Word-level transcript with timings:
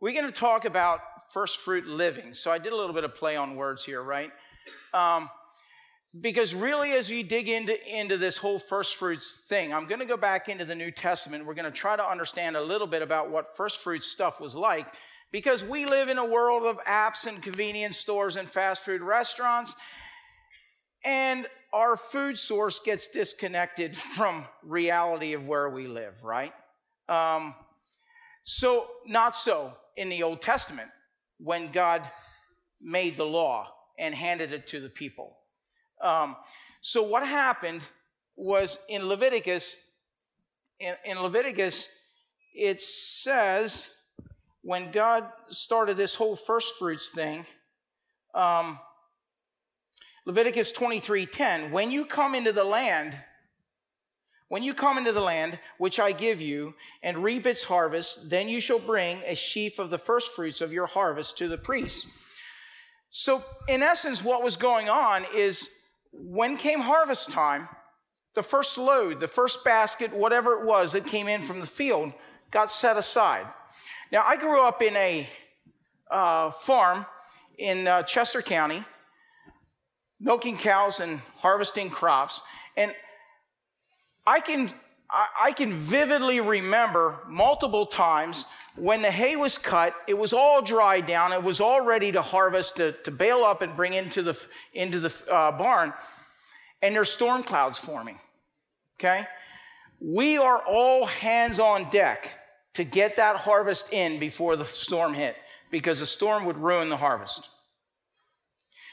we're 0.00 0.14
going 0.14 0.32
to 0.32 0.32
talk 0.32 0.64
about 0.64 1.00
first 1.30 1.58
fruit 1.58 1.86
living. 1.86 2.34
So 2.34 2.50
I 2.50 2.58
did 2.58 2.72
a 2.72 2.76
little 2.76 2.94
bit 2.94 3.04
of 3.04 3.14
play 3.14 3.36
on 3.36 3.54
words 3.54 3.84
here, 3.84 4.02
right? 4.02 4.30
Um, 4.94 5.28
because 6.18 6.54
really, 6.54 6.92
as 6.92 7.08
we 7.08 7.22
dig 7.22 7.48
into, 7.48 7.78
into 7.86 8.16
this 8.16 8.36
whole 8.36 8.58
first 8.58 8.96
fruits 8.96 9.42
thing, 9.48 9.72
I'm 9.72 9.86
going 9.86 10.00
to 10.00 10.06
go 10.06 10.16
back 10.16 10.48
into 10.48 10.64
the 10.64 10.74
New 10.74 10.90
Testament. 10.90 11.46
We're 11.46 11.54
going 11.54 11.70
to 11.70 11.70
try 11.70 11.96
to 11.96 12.04
understand 12.04 12.56
a 12.56 12.62
little 12.62 12.88
bit 12.88 13.02
about 13.02 13.30
what 13.30 13.56
first 13.56 13.78
fruits 13.78 14.10
stuff 14.10 14.40
was 14.40 14.56
like 14.56 14.88
because 15.30 15.62
we 15.62 15.86
live 15.86 16.08
in 16.08 16.18
a 16.18 16.24
world 16.24 16.64
of 16.64 16.78
apps 16.84 17.26
and 17.26 17.40
convenience 17.40 17.96
stores 17.96 18.34
and 18.34 18.48
fast 18.48 18.84
food 18.84 19.02
restaurants. 19.02 19.76
And 21.04 21.46
our 21.72 21.96
food 21.96 22.36
source 22.36 22.80
gets 22.80 23.06
disconnected 23.06 23.96
from 24.16 24.46
reality 24.64 25.34
of 25.34 25.46
where 25.46 25.68
we 25.68 25.86
live, 25.86 26.24
right? 26.24 26.52
Um, 27.08 27.54
so, 28.42 28.86
not 29.06 29.36
so 29.36 29.74
in 29.96 30.08
the 30.08 30.22
Old 30.22 30.40
Testament 30.40 30.88
when 31.38 31.70
God 31.70 32.02
made 32.80 33.16
the 33.16 33.24
law 33.24 33.72
and 33.98 34.14
handed 34.14 34.52
it 34.52 34.66
to 34.68 34.80
the 34.80 34.88
people. 34.88 35.36
Um, 36.00 36.36
so, 36.80 37.02
what 37.02 37.26
happened 37.26 37.82
was 38.36 38.78
in 38.88 39.06
Leviticus, 39.06 39.76
in, 40.78 40.94
in 41.04 41.20
Leviticus, 41.20 41.88
it 42.54 42.80
says 42.80 43.90
when 44.62 44.90
God 44.90 45.26
started 45.48 45.96
this 45.96 46.14
whole 46.14 46.36
first 46.36 46.76
fruits 46.78 47.10
thing, 47.10 47.46
um, 48.34 48.78
Leviticus 50.26 50.72
23:10, 50.72 51.70
when 51.70 51.90
you 51.90 52.04
come 52.04 52.34
into 52.34 52.52
the 52.52 52.64
land, 52.64 53.16
when 54.50 54.64
you 54.64 54.74
come 54.74 54.98
into 54.98 55.12
the 55.12 55.20
land 55.20 55.60
which 55.78 56.00
I 56.00 56.10
give 56.10 56.40
you 56.40 56.74
and 57.04 57.22
reap 57.22 57.46
its 57.46 57.62
harvest, 57.62 58.28
then 58.30 58.48
you 58.48 58.60
shall 58.60 58.80
bring 58.80 59.20
a 59.24 59.36
sheaf 59.36 59.78
of 59.78 59.90
the 59.90 59.98
first 59.98 60.32
fruits 60.32 60.60
of 60.60 60.72
your 60.72 60.86
harvest 60.86 61.38
to 61.38 61.46
the 61.46 61.56
priest. 61.56 62.08
So, 63.10 63.44
in 63.68 63.80
essence, 63.80 64.24
what 64.24 64.42
was 64.42 64.56
going 64.56 64.88
on 64.88 65.24
is 65.32 65.68
when 66.12 66.56
came 66.56 66.80
harvest 66.80 67.30
time, 67.30 67.68
the 68.34 68.42
first 68.42 68.76
load, 68.76 69.20
the 69.20 69.28
first 69.28 69.64
basket, 69.64 70.12
whatever 70.12 70.54
it 70.54 70.66
was 70.66 70.92
that 70.92 71.06
came 71.06 71.28
in 71.28 71.42
from 71.42 71.60
the 71.60 71.66
field, 71.66 72.12
got 72.50 72.72
set 72.72 72.96
aside. 72.96 73.46
Now, 74.10 74.24
I 74.26 74.36
grew 74.36 74.66
up 74.66 74.82
in 74.82 74.96
a 74.96 75.28
uh, 76.10 76.50
farm 76.50 77.06
in 77.56 77.86
uh, 77.86 78.02
Chester 78.02 78.42
County, 78.42 78.82
milking 80.18 80.58
cows 80.58 80.98
and 80.98 81.20
harvesting 81.36 81.88
crops. 81.88 82.40
And 82.76 82.92
I 84.26 84.40
can, 84.40 84.72
I 85.10 85.52
can 85.52 85.72
vividly 85.72 86.40
remember 86.40 87.20
multiple 87.28 87.86
times 87.86 88.44
when 88.76 89.02
the 89.02 89.10
hay 89.10 89.36
was 89.36 89.58
cut, 89.58 89.94
it 90.06 90.16
was 90.16 90.32
all 90.32 90.62
dried 90.62 91.06
down, 91.06 91.32
it 91.32 91.42
was 91.42 91.60
all 91.60 91.80
ready 91.80 92.12
to 92.12 92.22
harvest, 92.22 92.76
to, 92.76 92.92
to 93.04 93.10
bale 93.10 93.44
up 93.44 93.62
and 93.62 93.76
bring 93.76 93.94
into 93.94 94.22
the, 94.22 94.38
into 94.72 95.00
the 95.00 95.12
uh, 95.30 95.52
barn, 95.52 95.92
and 96.80 96.94
there's 96.94 97.10
storm 97.10 97.42
clouds 97.42 97.78
forming. 97.78 98.18
Okay? 98.98 99.26
We 100.00 100.38
are 100.38 100.58
all 100.58 101.06
hands 101.06 101.58
on 101.58 101.90
deck 101.90 102.30
to 102.74 102.84
get 102.84 103.16
that 103.16 103.36
harvest 103.36 103.92
in 103.92 104.18
before 104.18 104.56
the 104.56 104.64
storm 104.64 105.14
hit 105.14 105.36
because 105.70 106.00
the 106.00 106.06
storm 106.06 106.44
would 106.44 106.56
ruin 106.56 106.88
the 106.88 106.96
harvest. 106.96 107.48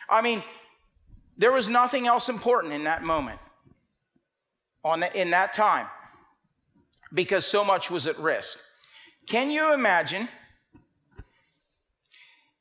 I 0.10 0.22
mean, 0.22 0.44
there 1.38 1.52
was 1.52 1.70
nothing 1.70 2.08
else 2.08 2.30
important 2.30 2.74
in 2.74 2.86
that 2.86 3.04
moment, 3.04 3.40
on 4.84 5.02
the, 5.02 5.20
in 5.20 5.32
that 5.32 5.54
time, 5.54 5.88
because 7.14 7.46
so 7.46 7.64
much 7.64 7.90
was 7.92 8.08
at 8.08 8.18
risk. 8.20 8.60
Can 9.28 9.52
you 9.52 9.74
imagine 9.74 10.30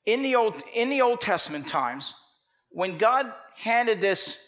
in 0.04 0.22
the 0.22 0.36
Old, 0.36 0.54
in 0.74 0.90
the 0.90 1.02
Old 1.02 1.20
Testament 1.20 1.66
times 1.66 2.14
when 2.70 2.98
God 2.98 3.32
handed 3.56 4.00
this 4.00 4.38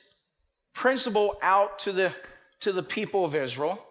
principle 0.72 1.36
out 1.42 1.78
to 1.80 1.92
the, 1.92 2.14
to 2.60 2.72
the 2.72 2.82
people 2.82 3.24
of 3.24 3.34
Israel 3.34 3.84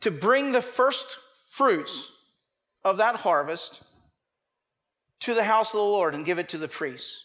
to 0.00 0.10
bring 0.10 0.52
the 0.52 0.62
first 0.62 1.18
fruits 1.48 2.10
of 2.84 2.96
that 2.98 3.16
harvest 3.16 3.82
to 5.20 5.34
the 5.34 5.44
house 5.44 5.68
of 5.68 5.78
the 5.78 5.84
Lord 5.84 6.14
and 6.14 6.24
give 6.24 6.38
it 6.38 6.48
to 6.50 6.58
the 6.58 6.68
priests. 6.68 7.24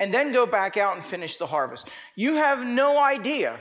And 0.00 0.14
then 0.14 0.32
go 0.32 0.46
back 0.46 0.76
out 0.76 0.94
and 0.96 1.04
finish 1.04 1.36
the 1.36 1.46
harvest. 1.46 1.88
You 2.14 2.34
have 2.34 2.64
no 2.64 2.98
idea 2.98 3.60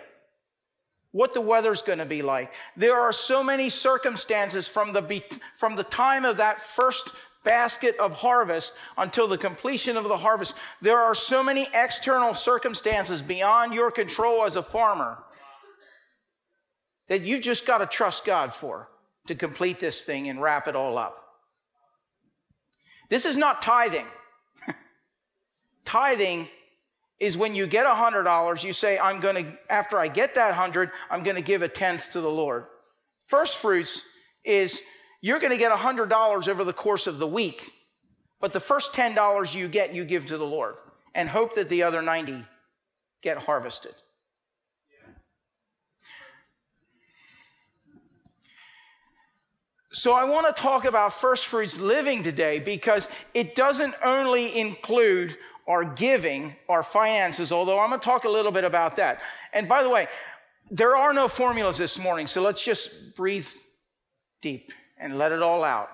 what 1.17 1.33
the 1.33 1.41
weather's 1.41 1.81
going 1.81 1.97
to 1.97 2.05
be 2.05 2.21
like. 2.21 2.53
There 2.75 2.95
are 2.95 3.11
so 3.11 3.43
many 3.43 3.69
circumstances 3.69 4.67
from 4.67 4.93
the, 4.93 5.23
from 5.55 5.75
the 5.75 5.83
time 5.83 6.25
of 6.25 6.37
that 6.37 6.59
first 6.59 7.11
basket 7.43 7.97
of 7.97 8.11
harvest 8.11 8.75
until 8.99 9.27
the 9.27 9.37
completion 9.37 9.97
of 9.97 10.03
the 10.03 10.17
harvest. 10.17 10.53
There 10.79 10.99
are 10.99 11.15
so 11.15 11.43
many 11.43 11.67
external 11.73 12.35
circumstances 12.35 13.23
beyond 13.23 13.73
your 13.73 13.89
control 13.89 14.45
as 14.45 14.57
a 14.57 14.61
farmer 14.61 15.17
that 17.07 17.23
you've 17.23 17.41
just 17.41 17.65
got 17.65 17.79
to 17.79 17.87
trust 17.87 18.23
God 18.23 18.53
for 18.53 18.87
to 19.25 19.33
complete 19.33 19.79
this 19.79 20.03
thing 20.03 20.29
and 20.29 20.39
wrap 20.39 20.67
it 20.67 20.75
all 20.75 20.99
up. 20.99 21.17
This 23.09 23.25
is 23.25 23.37
not 23.37 23.63
tithing. 23.63 24.05
tithing 25.85 26.47
is 27.19 27.35
when 27.35 27.55
you 27.55 27.65
get 27.65 27.85
a 27.85 27.95
hundred 27.95 28.23
dollars, 28.23 28.63
you 28.63 28.73
say, 28.73 28.99
I'm 28.99 29.19
gonna, 29.19 29.57
after 29.69 29.97
I 29.99 30.07
get 30.07 30.35
that 30.35 30.53
hundred, 30.53 30.91
I'm 31.09 31.23
gonna 31.23 31.41
give 31.41 31.61
a 31.61 31.67
tenth 31.67 32.11
to 32.11 32.21
the 32.21 32.29
Lord. 32.29 32.65
First 33.25 33.57
fruits 33.57 34.03
is 34.43 34.81
you're 35.21 35.39
gonna 35.39 35.57
get 35.57 35.71
a 35.71 35.77
hundred 35.77 36.09
dollars 36.09 36.47
over 36.47 36.63
the 36.63 36.73
course 36.73 37.07
of 37.07 37.17
the 37.17 37.27
week, 37.27 37.71
but 38.39 38.53
the 38.53 38.59
first 38.59 38.93
ten 38.93 39.15
dollars 39.15 39.55
you 39.55 39.67
get, 39.67 39.93
you 39.93 40.05
give 40.05 40.27
to 40.27 40.37
the 40.37 40.45
Lord 40.45 40.75
and 41.15 41.27
hope 41.27 41.55
that 41.55 41.67
the 41.67 41.83
other 41.83 42.01
90 42.01 42.45
get 43.23 43.39
harvested. 43.39 43.93
So, 49.91 50.13
I 50.13 50.25
want 50.25 50.45
to 50.55 50.61
talk 50.61 50.85
about 50.85 51.11
first 51.11 51.47
fruits 51.47 51.79
living 51.79 52.21
today 52.21 52.59
because 52.59 53.09
it 53.33 53.55
doesn't 53.55 53.95
only 54.03 54.55
include 54.55 55.35
our 55.67 55.83
giving, 55.83 56.55
our 56.69 56.81
finances, 56.83 57.51
although 57.51 57.79
I'm 57.79 57.89
going 57.89 57.99
to 57.99 58.05
talk 58.05 58.23
a 58.23 58.29
little 58.29 58.51
bit 58.51 58.63
about 58.63 58.95
that. 58.97 59.19
And 59.53 59.67
by 59.67 59.83
the 59.83 59.89
way, 59.89 60.07
there 60.71 60.95
are 60.95 61.13
no 61.13 61.27
formulas 61.27 61.77
this 61.77 61.97
morning, 61.97 62.27
so 62.27 62.41
let's 62.41 62.63
just 62.63 63.15
breathe 63.15 63.47
deep 64.41 64.71
and 64.97 65.17
let 65.17 65.31
it 65.31 65.41
all 65.41 65.63
out. 65.63 65.89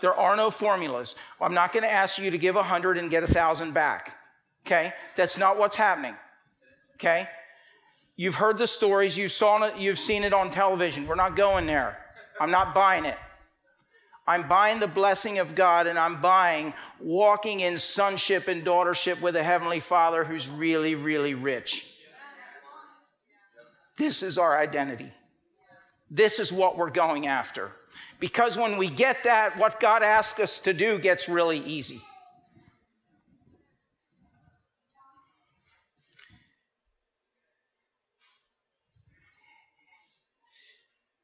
There 0.00 0.14
are 0.14 0.36
no 0.36 0.50
formulas. 0.50 1.14
I'm 1.40 1.54
not 1.54 1.72
going 1.72 1.82
to 1.82 1.92
ask 1.92 2.18
you 2.18 2.30
to 2.30 2.38
give 2.38 2.56
a 2.56 2.60
100 2.60 2.98
and 2.98 3.10
get 3.10 3.22
a 3.22 3.26
1,000 3.26 3.72
back. 3.72 4.16
Okay? 4.66 4.92
That's 5.16 5.38
not 5.38 5.58
what's 5.58 5.76
happening. 5.76 6.14
Okay? 6.94 7.28
You've 8.16 8.36
heard 8.36 8.58
the 8.58 8.66
stories, 8.66 9.16
you 9.16 9.28
saw 9.28 9.62
it, 9.62 9.76
you've 9.76 9.98
seen 9.98 10.24
it 10.24 10.32
on 10.32 10.50
television. 10.50 11.06
We're 11.06 11.14
not 11.14 11.36
going 11.36 11.66
there. 11.66 11.98
I'm 12.40 12.50
not 12.50 12.74
buying 12.74 13.04
it. 13.04 13.16
I'm 14.28 14.46
buying 14.46 14.78
the 14.78 14.86
blessing 14.86 15.38
of 15.38 15.54
God 15.54 15.86
and 15.86 15.98
I'm 15.98 16.20
buying 16.20 16.74
walking 17.00 17.60
in 17.60 17.78
sonship 17.78 18.46
and 18.46 18.62
daughtership 18.62 19.22
with 19.22 19.36
a 19.36 19.42
Heavenly 19.42 19.80
Father 19.80 20.22
who's 20.22 20.46
really, 20.48 20.94
really 20.94 21.32
rich. 21.32 21.86
This 23.96 24.22
is 24.22 24.36
our 24.36 24.58
identity. 24.58 25.10
This 26.10 26.38
is 26.38 26.52
what 26.52 26.76
we're 26.76 26.90
going 26.90 27.26
after. 27.26 27.72
Because 28.20 28.58
when 28.58 28.76
we 28.76 28.90
get 28.90 29.24
that, 29.24 29.56
what 29.56 29.80
God 29.80 30.02
asks 30.02 30.38
us 30.38 30.60
to 30.60 30.74
do 30.74 30.98
gets 30.98 31.30
really 31.30 31.60
easy. 31.60 32.02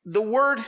The 0.06 0.22
word, 0.22 0.64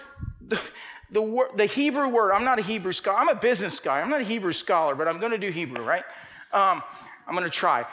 the, 1.11 1.23
word, 1.23 1.51
the 1.57 1.67
Hebrew 1.67 2.09
word, 2.09 2.33
I'm 2.33 2.45
not 2.45 2.59
a 2.59 2.63
Hebrew 2.63 2.93
scholar, 2.93 3.19
I'm 3.19 3.29
a 3.29 3.35
business 3.35 3.79
guy. 3.79 4.01
I'm 4.01 4.11
not 4.11 4.21
a 4.21 4.25
Hebrew 4.25 4.53
scholar, 4.53 4.95
but 4.95 5.09
I'm 5.09 5.19
going 5.19 5.33
to 5.33 5.39
do 5.39 5.51
Hebrew, 5.51 5.85
right? 5.85 6.05
Um, 6.53 6.83
I'm 7.27 7.35
going 7.35 7.45
to 7.45 7.51
try. 7.51 7.87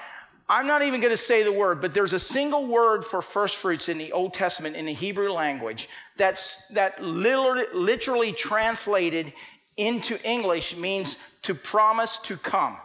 I'm 0.49 0.67
not 0.67 0.81
even 0.81 0.99
going 0.99 1.13
to 1.13 1.17
say 1.17 1.43
the 1.43 1.53
word, 1.53 1.79
but 1.79 1.93
there's 1.93 2.13
a 2.13 2.19
single 2.19 2.67
word 2.67 3.05
for 3.05 3.21
first 3.21 3.55
fruits 3.55 3.87
in 3.87 3.97
the 3.97 4.11
Old 4.11 4.33
Testament 4.33 4.75
in 4.75 4.85
the 4.85 4.93
Hebrew 4.93 5.31
language 5.31 5.87
that's, 6.17 6.65
that 6.67 7.01
literally, 7.01 7.65
literally 7.73 8.33
translated 8.33 9.31
into 9.77 10.21
English 10.27 10.75
means 10.75 11.17
to 11.43 11.55
promise 11.55 12.17
to 12.19 12.37
come. 12.37 12.77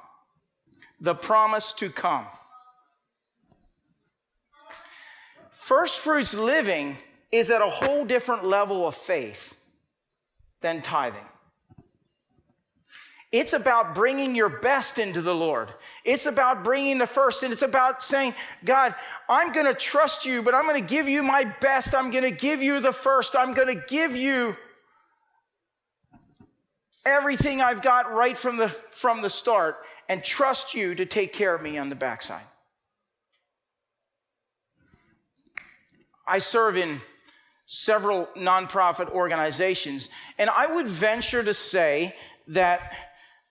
The 1.00 1.14
promise 1.14 1.72
to 1.74 1.90
come. 1.90 2.26
First 5.50 5.98
fruits 5.98 6.32
living 6.32 6.96
is 7.30 7.50
at 7.50 7.60
a 7.60 7.68
whole 7.68 8.04
different 8.04 8.44
level 8.44 8.86
of 8.86 8.94
faith 8.94 9.54
than 10.60 10.80
tithing. 10.80 11.24
It's 13.30 13.52
about 13.52 13.94
bringing 13.94 14.34
your 14.34 14.48
best 14.48 14.98
into 14.98 15.20
the 15.20 15.34
Lord. 15.34 15.68
It's 16.02 16.24
about 16.24 16.64
bringing 16.64 16.96
the 16.96 17.06
first, 17.06 17.42
and 17.42 17.52
it's 17.52 17.60
about 17.60 18.02
saying, 18.02 18.34
God, 18.64 18.94
I'm 19.28 19.52
going 19.52 19.66
to 19.66 19.74
trust 19.74 20.24
you, 20.24 20.42
but 20.42 20.54
I'm 20.54 20.64
going 20.64 20.80
to 20.80 20.86
give 20.86 21.08
you 21.08 21.22
my 21.22 21.44
best. 21.60 21.94
I'm 21.94 22.10
going 22.10 22.24
to 22.24 22.30
give 22.30 22.62
you 22.62 22.80
the 22.80 22.92
first. 22.92 23.36
I'm 23.36 23.52
going 23.52 23.68
to 23.68 23.84
give 23.86 24.16
you 24.16 24.56
everything 27.04 27.60
I've 27.60 27.82
got 27.82 28.12
right 28.12 28.36
from 28.36 28.56
the, 28.56 28.68
from 28.68 29.20
the 29.20 29.30
start 29.30 29.76
and 30.08 30.24
trust 30.24 30.74
you 30.74 30.94
to 30.94 31.04
take 31.04 31.34
care 31.34 31.54
of 31.54 31.60
me 31.60 31.76
on 31.76 31.90
the 31.90 31.94
backside. 31.94 32.46
I 36.26 36.38
serve 36.38 36.78
in 36.78 37.00
several 37.68 38.26
nonprofit 38.36 39.10
organizations, 39.10 40.08
and 40.38 40.50
I 40.50 40.66
would 40.74 40.88
venture 40.88 41.44
to 41.44 41.54
say 41.54 42.16
that 42.48 42.92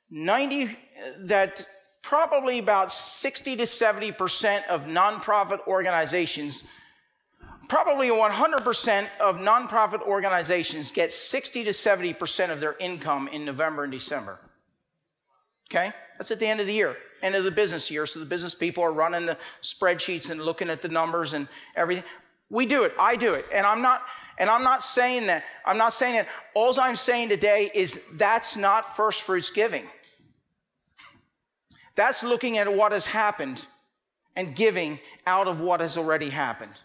90 0.10 0.78
that 1.20 1.66
probably 2.02 2.58
about 2.58 2.92
60 2.92 3.58
to 3.58 3.64
70% 3.64 4.66
of 4.68 4.86
nonprofit 4.86 5.66
organizations 5.68 6.64
probably 7.68 8.10
100% 8.10 9.08
of 9.20 9.38
nonprofit 9.38 10.02
organizations 10.02 10.92
get 10.92 11.12
60 11.12 11.66
to 11.66 11.72
70% 11.72 12.50
of 12.50 12.60
their 12.60 12.76
income 12.80 13.28
in 13.28 13.46
November 13.46 13.84
and 13.84 13.92
December. 13.92 14.40
Okay? 15.70 15.92
That's 16.18 16.32
at 16.32 16.40
the 16.40 16.48
end 16.48 16.62
of 16.62 16.68
the 16.68 16.74
year, 16.74 16.96
end 17.22 17.36
of 17.36 17.44
the 17.44 17.52
business 17.52 17.92
year. 17.92 18.06
So 18.06 18.20
the 18.20 18.26
business 18.26 18.56
people 18.56 18.84
are 18.84 18.92
running 18.92 19.26
the 19.26 19.38
spreadsheets 19.62 20.30
and 20.30 20.42
looking 20.42 20.70
at 20.70 20.82
the 20.82 20.88
numbers 20.88 21.34
and 21.34 21.48
everything. 21.76 22.06
We 22.50 22.66
do 22.66 22.84
it. 22.84 22.94
I 23.00 23.16
do 23.16 23.34
it. 23.34 23.46
And 23.54 23.66
I'm 23.66 23.82
not 23.82 24.04
and 24.38 24.50
I'm 24.50 24.64
not 24.64 24.84
saying 24.84 25.28
that. 25.28 25.44
I'm 25.66 25.78
not 25.78 25.94
saying 25.94 26.16
that. 26.16 26.28
All 26.54 26.80
I'm 26.80 26.96
saying 26.96 27.30
today 27.30 27.72
is 27.74 28.00
that's 28.14 28.56
not 28.56 28.96
first 28.96 29.24
fruits 29.24 29.50
giving. 29.50 29.88
That's 31.96 32.24
looking 32.24 32.60
at 32.60 32.72
what 32.72 32.92
has 32.92 33.08
happened 33.08 33.66
and 34.36 34.56
giving 34.56 35.00
out 35.26 35.48
of 35.48 35.60
what 35.60 35.80
has 35.80 35.98
already 35.98 36.30
happened. 36.30 36.80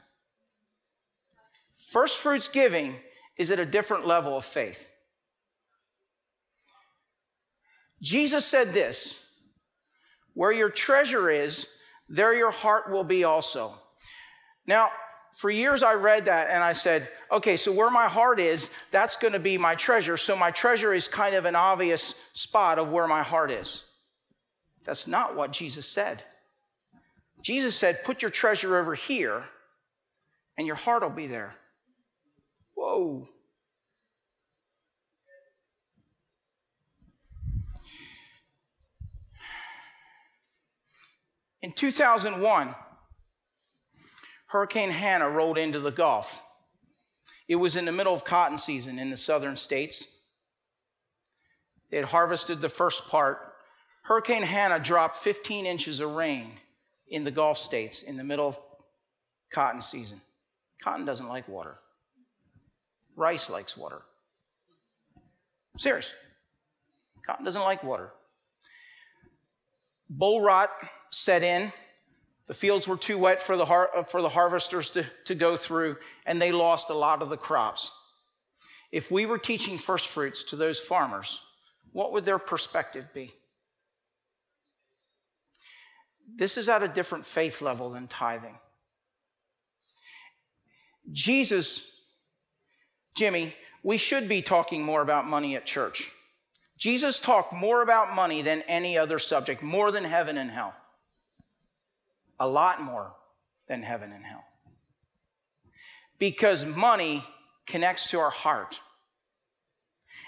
First 1.91 2.17
fruits 2.17 2.49
giving 2.49 2.97
is 3.37 3.50
at 3.50 3.61
a 3.61 3.67
different 3.67 4.06
level 4.06 4.37
of 4.38 4.47
faith. 4.47 4.91
Jesus 8.00 8.47
said 8.47 8.73
this 8.73 9.20
Where 10.32 10.53
your 10.53 10.70
treasure 10.70 11.31
is, 11.31 11.67
there 12.09 12.35
your 12.35 12.50
heart 12.50 12.91
will 12.91 13.05
be 13.05 13.25
also. 13.25 13.75
Now, 14.67 14.91
for 15.32 15.50
years 15.50 15.82
I 15.82 15.94
read 15.94 16.26
that 16.26 16.50
and 16.50 16.62
I 16.62 16.73
said, 16.73 17.08
okay, 17.31 17.56
so 17.56 17.73
where 17.73 17.90
my 17.90 18.06
heart 18.06 18.38
is, 18.38 18.70
that's 18.90 19.17
going 19.17 19.32
to 19.32 19.38
be 19.38 19.56
my 19.56 19.75
treasure. 19.75 20.17
So 20.17 20.37
my 20.37 20.50
treasure 20.50 20.93
is 20.93 21.08
kind 21.08 21.34
of 21.34 21.46
an 21.46 21.56
obvious 21.56 22.14
spot 22.34 22.79
of 22.79 22.90
where 22.90 23.08
my 23.08 23.23
heart 23.23 23.50
is. 23.50 23.84
That's 24.84 25.06
not 25.06 25.34
what 25.34 25.52
Jesus 25.52 25.87
said. 25.87 26.23
Jesus 27.43 27.75
said, 27.75 28.05
put 28.05 28.23
your 28.23 28.31
treasure 28.31 28.79
over 28.79 28.94
here 28.94 29.44
and 30.58 30.67
your 30.67 30.76
heart 30.76 31.02
will 31.02 31.11
be 31.11 31.26
there. 31.26 31.55
Whoa. 32.75 33.28
In 41.62 41.73
2001, 41.73 42.75
Hurricane 44.52 44.90
Hanna 44.90 45.31
rolled 45.31 45.56
into 45.56 45.81
the 45.81 45.90
Gulf. 45.90 46.43
It 47.49 47.56
was 47.56 47.75
in 47.75 47.87
the 47.87 47.93
middle 47.93 48.12
of 48.12 48.22
cotton 48.22 48.58
season 48.58 48.99
in 48.99 49.08
the 49.08 49.16
southern 49.16 49.56
states. 49.56 50.19
They 51.90 51.96
had 51.96 52.04
harvested 52.04 52.60
the 52.60 52.69
first 52.69 53.08
part. 53.08 53.54
Hurricane 54.02 54.43
Hanna 54.43 54.78
dropped 54.78 55.16
15 55.16 55.64
inches 55.64 56.00
of 56.00 56.10
rain 56.10 56.58
in 57.08 57.25
the 57.25 57.31
Gulf 57.31 57.56
states 57.56 58.02
in 58.02 58.19
the 58.19 58.25
middle 58.25 58.46
of 58.46 58.58
cotton 59.50 59.81
season. 59.81 60.20
Cotton 60.84 61.06
doesn't 61.06 61.28
like 61.28 61.49
water. 61.49 61.78
Rice 63.16 63.49
likes 63.49 63.75
water. 63.75 64.02
Serious. 65.78 66.10
Cotton 67.26 67.46
doesn't 67.46 67.62
like 67.62 67.82
water. 67.82 68.10
Boll 70.10 70.43
rot 70.43 70.69
set 71.10 71.43
in. 71.43 71.72
The 72.49 72.55
fields 72.55 72.89
were 72.89 72.97
too 72.97 73.19
wet 73.19 73.41
for 73.41 73.56
the, 73.56 73.65
har- 73.65 73.91
uh, 73.97 74.03
for 74.03 74.21
the 74.21 74.29
harvesters 74.29 74.91
to, 74.91 75.06
to 75.25 75.35
go 75.35 75.56
through, 75.56 75.97
and 76.27 76.41
they 76.41 76.53
lost 76.53 76.91
a 76.91 76.94
lot 76.94 77.23
of 77.23 77.31
the 77.31 77.37
crops. 77.37 77.91
If 78.91 79.11
we 79.11 79.27
were 79.27 79.39
teaching 79.39 79.79
first 79.79 80.09
fruits 80.09 80.44
to 80.44 80.56
those 80.56 80.79
farmers, 80.79 81.41
what 81.93 82.12
would 82.12 82.25
their 82.25 82.39
perspective 82.39 83.09
be? 83.15 83.33
This 86.35 86.56
is 86.56 86.69
at 86.69 86.83
a 86.83 86.89
different 86.89 87.27
faith 87.27 87.62
level 87.62 87.91
than 87.91 88.06
tithing. 88.06 88.59
Jesus 91.11 91.93
Jimmy, 93.15 93.55
we 93.83 93.99
should 93.99 94.29
be 94.29 94.43
talking 94.43 94.83
more 94.83 95.03
about 95.03 95.27
money 95.27 95.56
at 95.56 95.67
church. 95.67 96.12
Jesus 96.79 97.21
talked 97.21 97.53
more 97.53 97.83
about 97.83 98.15
money 98.15 98.43
than 98.43 98.62
any 98.62 98.97
other 98.99 99.19
subject, 99.19 99.62
more 99.62 99.91
than 99.91 100.05
heaven 100.05 100.38
and 100.38 100.50
hell. 100.50 100.75
A 102.43 102.49
lot 102.49 102.83
more 102.83 103.12
than 103.69 103.85
heaven 103.85 104.11
and 104.11 104.25
hell. 104.25 104.43
Because 106.19 106.65
money 106.65 107.25
connects 107.69 108.09
to 108.09 108.19
our 108.19 108.31
heart. 108.31 108.81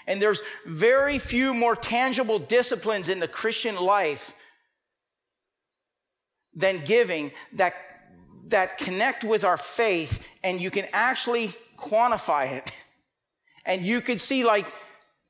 And 0.07 0.21
there's 0.21 0.41
very 0.65 1.19
few 1.19 1.53
more 1.53 1.75
tangible 1.75 2.39
disciplines 2.39 3.09
in 3.09 3.19
the 3.19 3.27
Christian 3.27 3.75
life 3.75 4.33
than 6.53 6.85
giving 6.85 7.31
that, 7.51 7.73
that 8.47 8.77
connect 8.77 9.25
with 9.25 9.43
our 9.43 9.57
faith, 9.57 10.25
and 10.41 10.61
you 10.61 10.71
can 10.71 10.87
actually 10.93 11.53
quantify 11.77 12.49
it. 12.53 12.71
And 13.65 13.85
you 13.85 13.99
could 13.99 14.21
see, 14.21 14.45
like, 14.45 14.67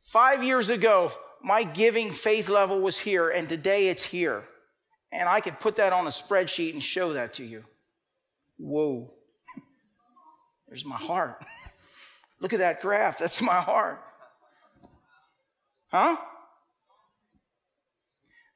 five 0.02 0.44
years 0.44 0.70
ago, 0.70 1.12
my 1.42 1.64
giving 1.64 2.12
faith 2.12 2.48
level 2.48 2.80
was 2.80 3.00
here, 3.00 3.28
and 3.28 3.50
today 3.50 3.88
it's 3.88 4.04
here. 4.04 4.44
And 5.16 5.30
I 5.30 5.40
could 5.40 5.60
put 5.60 5.78
that 5.78 5.94
on 5.94 6.08
a 6.08 6.10
spreadsheet 6.10 6.74
and 6.74 6.84
show 6.84 7.14
that 7.14 7.34
to 7.36 7.46
you. 7.46 7.64
Whoa. 8.58 9.12
There's 10.68 10.86
my 10.86 10.98
heart. 10.98 11.44
Look 12.40 12.54
at 12.54 12.60
that 12.60 12.82
graph. 12.82 13.18
That's 13.18 13.42
my 13.42 13.62
heart. 13.62 14.02
Huh? 15.88 16.18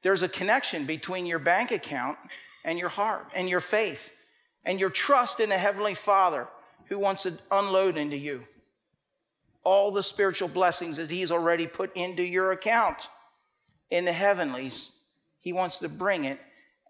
There's 0.02 0.22
a 0.22 0.28
connection 0.28 0.84
between 0.84 1.26
your 1.26 1.38
bank 1.38 1.70
account 1.70 2.18
and 2.64 2.78
your 2.78 2.88
heart 2.88 3.28
and 3.34 3.48
your 3.48 3.60
faith 3.60 4.12
and 4.64 4.78
your 4.78 4.90
trust 4.90 5.40
in 5.40 5.50
a 5.52 5.58
Heavenly 5.58 5.94
Father 5.94 6.48
who 6.86 6.98
wants 6.98 7.22
to 7.22 7.38
unload 7.50 7.96
into 7.96 8.16
you 8.16 8.44
all 9.64 9.90
the 9.90 10.02
spiritual 10.02 10.48
blessings 10.48 10.96
that 10.96 11.10
He's 11.10 11.30
already 11.30 11.66
put 11.66 11.94
into 11.96 12.22
your 12.22 12.52
account 12.52 13.08
in 13.90 14.04
the 14.04 14.12
heavenlies. 14.12 14.90
He 15.40 15.52
wants 15.52 15.78
to 15.78 15.88
bring 15.88 16.24
it 16.24 16.40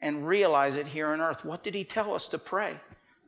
and 0.00 0.26
realize 0.26 0.74
it 0.74 0.86
here 0.86 1.08
on 1.08 1.20
earth. 1.20 1.44
What 1.44 1.62
did 1.62 1.74
He 1.74 1.84
tell 1.84 2.14
us 2.14 2.28
to 2.28 2.38
pray? 2.38 2.76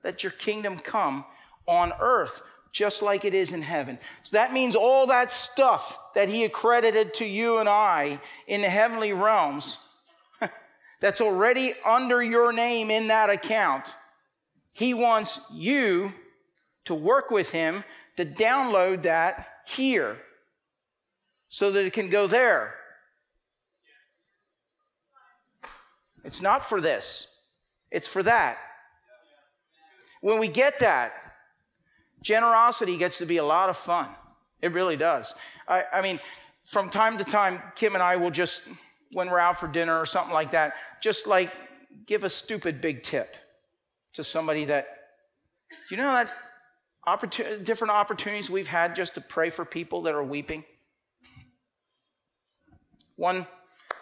That 0.02 0.22
your 0.22 0.32
kingdom 0.32 0.78
come 0.78 1.24
on 1.66 1.92
earth 2.00 2.42
just 2.72 3.02
like 3.02 3.24
it 3.24 3.34
is 3.34 3.52
in 3.52 3.62
heaven. 3.62 3.98
So 4.22 4.36
that 4.36 4.52
means 4.52 4.74
all 4.74 5.06
that 5.08 5.30
stuff 5.30 5.98
that 6.14 6.28
He 6.28 6.44
accredited 6.44 7.14
to 7.14 7.26
you 7.26 7.58
and 7.58 7.68
I 7.68 8.20
in 8.46 8.62
the 8.62 8.70
heavenly 8.70 9.12
realms 9.12 9.78
that's 11.00 11.20
already 11.20 11.74
under 11.84 12.22
your 12.22 12.52
name 12.52 12.90
in 12.90 13.08
that 13.08 13.30
account. 13.30 13.94
He 14.72 14.94
wants 14.94 15.38
you 15.52 16.14
to 16.84 16.94
work 16.94 17.30
with 17.30 17.50
him 17.50 17.84
to 18.16 18.24
download 18.24 19.02
that 19.02 19.48
here 19.66 20.16
so 21.48 21.70
that 21.70 21.84
it 21.84 21.92
can 21.92 22.08
go 22.08 22.26
there. 22.26 22.74
It's 26.24 26.40
not 26.40 26.68
for 26.68 26.80
this, 26.80 27.26
it's 27.90 28.08
for 28.08 28.22
that. 28.22 28.58
When 30.20 30.38
we 30.38 30.48
get 30.48 30.78
that, 30.78 31.12
generosity 32.22 32.96
gets 32.96 33.18
to 33.18 33.26
be 33.26 33.38
a 33.38 33.44
lot 33.44 33.68
of 33.68 33.76
fun. 33.76 34.06
It 34.60 34.72
really 34.72 34.96
does. 34.96 35.34
I, 35.66 35.84
I 35.92 36.02
mean, 36.02 36.20
from 36.70 36.88
time 36.88 37.18
to 37.18 37.24
time, 37.24 37.60
Kim 37.74 37.94
and 37.94 38.02
I 38.02 38.16
will 38.16 38.30
just, 38.30 38.62
when 39.12 39.28
we're 39.28 39.40
out 39.40 39.58
for 39.58 39.66
dinner 39.66 39.98
or 39.98 40.06
something 40.06 40.32
like 40.32 40.52
that, 40.52 40.74
just 41.00 41.26
like 41.26 41.52
give 42.06 42.22
a 42.22 42.30
stupid 42.30 42.80
big 42.80 43.02
tip 43.02 43.36
to 44.12 44.22
somebody 44.22 44.64
that, 44.66 44.86
you 45.90 45.96
know 45.96 46.04
that 46.04 46.30
opportun- 47.06 47.64
different 47.64 47.90
opportunities 47.90 48.48
we've 48.48 48.68
had 48.68 48.94
just 48.94 49.14
to 49.14 49.20
pray 49.20 49.50
for 49.50 49.64
people 49.64 50.02
that 50.02 50.14
are 50.14 50.22
weeping. 50.22 50.64
One 53.16 53.46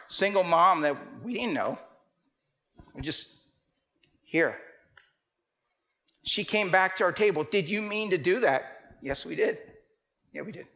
single 0.08 0.44
mom 0.44 0.82
that 0.82 0.96
we 1.24 1.34
didn't 1.34 1.54
know, 1.54 1.78
we 2.94 3.02
just 3.02 3.34
here. 4.24 4.56
She 6.22 6.44
came 6.44 6.70
back 6.70 6.96
to 6.96 7.04
our 7.04 7.12
table. 7.12 7.44
Did 7.44 7.68
you 7.68 7.82
mean 7.82 8.10
to 8.10 8.18
do 8.18 8.40
that? 8.40 8.96
Yes, 9.02 9.24
we 9.24 9.34
did. 9.34 9.58
Yeah, 10.32 10.42
we 10.42 10.52
did. 10.52 10.66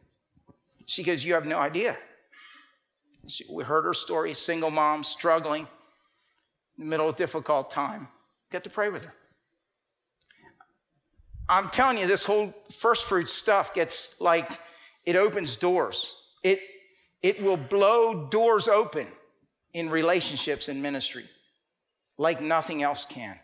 She 0.85 1.03
goes, 1.03 1.23
You 1.23 1.33
have 1.33 1.45
no 1.45 1.57
idea. 1.59 1.97
She, 3.27 3.45
we 3.49 3.63
heard 3.63 3.85
her 3.85 3.93
story, 3.93 4.33
single 4.33 4.71
mom, 4.71 5.03
struggling 5.03 5.67
in 6.77 6.83
the 6.83 6.89
middle 6.89 7.09
of 7.09 7.15
difficult 7.15 7.71
time. 7.71 8.07
Get 8.51 8.63
to 8.65 8.69
pray 8.69 8.89
with 8.89 9.05
her. 9.05 9.13
I'm 11.47 11.69
telling 11.69 11.97
you, 11.97 12.07
this 12.07 12.23
whole 12.23 12.53
first 12.71 13.05
fruit 13.05 13.29
stuff 13.29 13.73
gets 13.73 14.19
like, 14.19 14.59
it 15.05 15.15
opens 15.15 15.55
doors. 15.55 16.11
It, 16.43 16.59
It 17.21 17.41
will 17.41 17.57
blow 17.57 18.27
doors 18.27 18.67
open 18.67 19.07
in 19.73 19.89
relationships 19.89 20.67
and 20.69 20.81
ministry 20.81 21.25
like 22.17 22.41
nothing 22.41 22.83
else 22.83 23.05
can. 23.05 23.39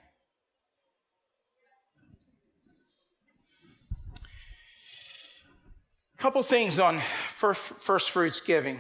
A 6.18 6.22
couple 6.22 6.44
things 6.44 6.80
on 6.80 7.01
first, 7.30 7.62
first 7.62 8.12
fruits 8.12 8.40
giving 8.40 8.80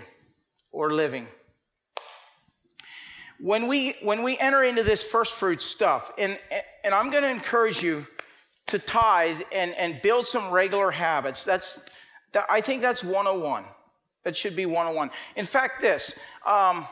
or 0.71 0.93
living. 0.93 1.27
When 3.39 3.67
we, 3.67 3.95
when 4.03 4.21
we 4.21 4.37
enter 4.37 4.63
into 4.63 4.83
this 4.83 5.01
first 5.01 5.33
fruit 5.33 5.61
stuff, 5.61 6.11
and, 6.17 6.37
and 6.83 6.93
I'm 6.93 7.09
going 7.09 7.23
to 7.23 7.29
encourage 7.29 7.81
you 7.81 8.05
to 8.67 8.77
tithe 8.79 9.41
and, 9.51 9.73
and 9.73 10.01
build 10.01 10.27
some 10.27 10.51
regular 10.51 10.91
habits. 10.91 11.43
That's, 11.43 11.83
that, 12.33 12.45
I 12.49 12.61
think 12.61 12.81
that's 12.81 13.03
101. 13.03 13.65
That 14.23 14.37
should 14.37 14.55
be 14.55 14.67
101. 14.67 15.09
In 15.35 15.45
fact, 15.45 15.81
this, 15.81 16.13
um, 16.45 16.85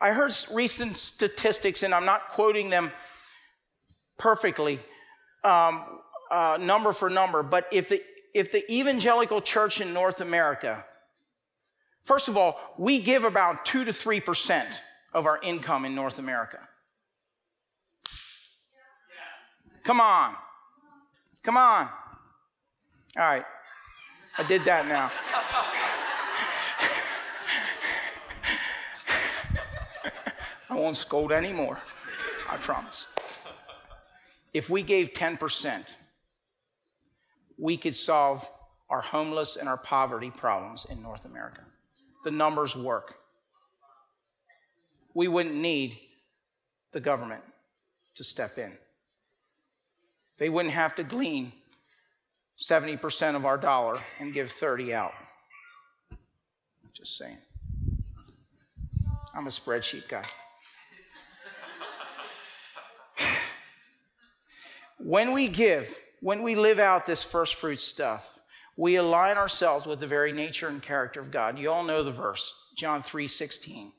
I 0.00 0.12
heard 0.12 0.32
recent 0.52 0.96
statistics, 0.96 1.82
and 1.82 1.94
I'm 1.94 2.04
not 2.04 2.28
quoting 2.28 2.70
them 2.70 2.92
perfectly, 4.18 4.80
um, 5.44 5.82
uh, 6.30 6.58
number 6.60 6.92
for 6.92 7.08
number, 7.08 7.42
but 7.42 7.66
if 7.72 7.88
the, 7.88 8.02
if 8.34 8.52
the 8.52 8.70
evangelical 8.72 9.40
church 9.40 9.80
in 9.80 9.92
North 9.92 10.20
America, 10.20 10.84
first 12.02 12.28
of 12.28 12.36
all, 12.36 12.58
we 12.76 12.98
give 13.00 13.24
about 13.24 13.64
2 13.64 13.84
to 13.84 13.92
3% 13.92 14.66
of 15.14 15.26
our 15.26 15.40
income 15.42 15.84
in 15.84 15.94
North 15.94 16.18
America. 16.18 16.58
Come 19.84 20.00
on. 20.00 20.34
Come 21.42 21.56
on. 21.56 21.88
All 23.16 23.22
right. 23.22 23.44
I 24.36 24.42
did 24.42 24.64
that 24.64 24.86
now. 24.88 25.10
I 30.68 30.76
won't 30.76 30.96
scold 30.96 31.32
anymore. 31.32 31.78
I 32.48 32.56
promise. 32.56 33.08
If 34.52 34.70
we 34.70 34.82
gave 34.82 35.12
10%, 35.12 35.94
we 37.58 37.76
could 37.76 37.94
solve 37.94 38.48
our 38.88 39.00
homeless 39.00 39.56
and 39.56 39.68
our 39.68 39.76
poverty 39.76 40.30
problems 40.30 40.86
in 40.88 41.02
North 41.02 41.24
America. 41.24 41.62
The 42.24 42.30
numbers 42.30 42.76
work. 42.76 43.18
We 45.14 45.28
wouldn't 45.28 45.54
need 45.54 45.98
the 46.92 47.00
government 47.00 47.42
to 48.14 48.24
step 48.24 48.58
in. 48.58 48.72
They 50.38 50.48
wouldn't 50.48 50.74
have 50.74 50.94
to 50.96 51.04
glean 51.04 51.52
70% 52.58 53.36
of 53.36 53.44
our 53.44 53.58
dollar 53.58 53.98
and 54.18 54.32
give 54.32 54.50
30 54.50 54.94
out. 54.94 55.12
Just 56.92 57.18
saying. 57.18 57.38
I'm 59.34 59.46
a 59.46 59.50
spreadsheet 59.50 60.08
guy. 60.08 60.22
When 64.98 65.32
we 65.32 65.48
give, 65.48 65.98
when 66.20 66.42
we 66.42 66.54
live 66.54 66.78
out 66.78 67.06
this 67.06 67.22
first 67.22 67.54
fruit 67.54 67.80
stuff, 67.80 68.38
we 68.76 68.96
align 68.96 69.36
ourselves 69.36 69.86
with 69.86 70.00
the 70.00 70.06
very 70.06 70.32
nature 70.32 70.68
and 70.68 70.82
character 70.82 71.20
of 71.20 71.30
God. 71.30 71.58
You 71.58 71.70
all 71.70 71.84
know 71.84 72.02
the 72.02 72.10
verse, 72.10 72.52
John 72.76 73.02
3 73.02 73.28
16. 73.28 73.92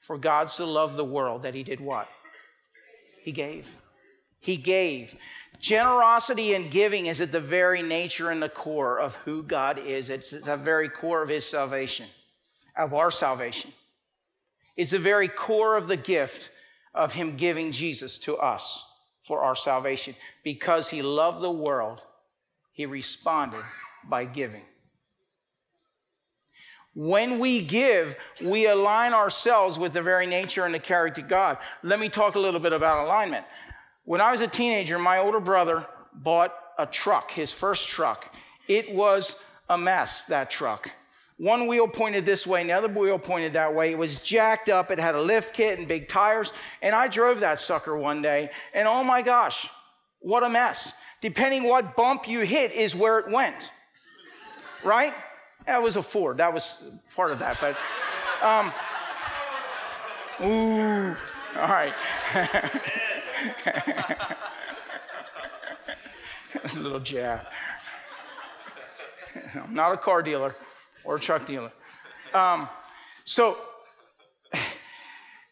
For 0.00 0.16
God 0.16 0.50
so 0.50 0.70
loved 0.70 0.96
the 0.96 1.04
world 1.04 1.42
that 1.42 1.54
he 1.54 1.62
did 1.62 1.80
what? 1.80 2.08
He 3.22 3.32
gave. 3.32 3.68
He 4.38 4.56
gave. 4.56 5.16
Generosity 5.60 6.54
and 6.54 6.70
giving 6.70 7.06
is 7.06 7.20
at 7.20 7.32
the 7.32 7.40
very 7.40 7.82
nature 7.82 8.30
and 8.30 8.42
the 8.42 8.48
core 8.48 8.98
of 8.98 9.14
who 9.16 9.42
God 9.42 9.78
is. 9.78 10.08
It's 10.08 10.30
the 10.30 10.56
very 10.56 10.88
core 10.88 11.22
of 11.22 11.28
his 11.28 11.46
salvation, 11.46 12.06
of 12.76 12.94
our 12.94 13.10
salvation. 13.10 13.72
It's 14.76 14.92
the 14.92 14.98
very 14.98 15.28
core 15.28 15.76
of 15.76 15.86
the 15.86 15.98
gift 15.98 16.50
of 16.94 17.12
him 17.12 17.36
giving 17.36 17.72
Jesus 17.72 18.16
to 18.18 18.36
us 18.38 18.82
for 19.30 19.42
our 19.42 19.54
salvation. 19.54 20.16
Because 20.42 20.88
he 20.88 21.02
loved 21.02 21.40
the 21.40 21.52
world, 21.52 22.00
he 22.72 22.84
responded 22.84 23.62
by 24.02 24.24
giving. 24.24 24.64
When 26.96 27.38
we 27.38 27.60
give, 27.60 28.16
we 28.42 28.66
align 28.66 29.14
ourselves 29.14 29.78
with 29.78 29.92
the 29.92 30.02
very 30.02 30.26
nature 30.26 30.64
and 30.64 30.74
the 30.74 30.80
character 30.80 31.20
of 31.20 31.28
God. 31.28 31.58
Let 31.84 32.00
me 32.00 32.08
talk 32.08 32.34
a 32.34 32.40
little 32.40 32.58
bit 32.58 32.72
about 32.72 33.04
alignment. 33.06 33.44
When 34.04 34.20
I 34.20 34.32
was 34.32 34.40
a 34.40 34.48
teenager, 34.48 34.98
my 34.98 35.18
older 35.18 35.38
brother 35.38 35.86
bought 36.12 36.52
a 36.76 36.86
truck, 36.86 37.30
his 37.30 37.52
first 37.52 37.88
truck. 37.88 38.34
It 38.66 38.92
was 38.92 39.36
a 39.68 39.78
mess, 39.78 40.24
that 40.24 40.50
truck. 40.50 40.90
One 41.40 41.66
wheel 41.68 41.88
pointed 41.88 42.26
this 42.26 42.46
way 42.46 42.60
and 42.60 42.68
the 42.68 42.74
other 42.74 42.88
wheel 42.88 43.18
pointed 43.18 43.54
that 43.54 43.74
way. 43.74 43.92
It 43.92 43.96
was 43.96 44.20
jacked 44.20 44.68
up. 44.68 44.90
It 44.90 44.98
had 44.98 45.14
a 45.14 45.22
lift 45.22 45.54
kit 45.54 45.78
and 45.78 45.88
big 45.88 46.06
tires. 46.06 46.52
And 46.82 46.94
I 46.94 47.08
drove 47.08 47.40
that 47.40 47.58
sucker 47.58 47.96
one 47.96 48.20
day, 48.20 48.50
and 48.74 48.86
oh 48.86 49.02
my 49.02 49.22
gosh, 49.22 49.66
what 50.18 50.42
a 50.42 50.50
mess. 50.50 50.92
Depending 51.22 51.62
what 51.62 51.96
bump 51.96 52.28
you 52.28 52.40
hit 52.40 52.72
is 52.72 52.94
where 52.94 53.18
it 53.20 53.30
went. 53.30 53.70
Right? 54.84 55.14
That 55.64 55.82
was 55.82 55.96
a 55.96 56.02
Ford. 56.02 56.36
That 56.36 56.52
was 56.52 56.90
part 57.16 57.30
of 57.32 57.38
that. 57.38 57.58
But, 57.58 57.74
um, 58.44 58.70
ooh, 60.46 61.16
all 61.56 61.68
right. 61.68 61.94
That's 66.52 66.76
a 66.76 66.80
little 66.80 67.00
jab. 67.00 67.46
I'm 69.54 69.72
not 69.72 69.92
a 69.92 69.96
car 69.96 70.22
dealer 70.22 70.54
or 71.04 71.16
a 71.16 71.20
truck 71.20 71.46
dealer. 71.46 71.72
Um, 72.32 72.68
so 73.24 73.58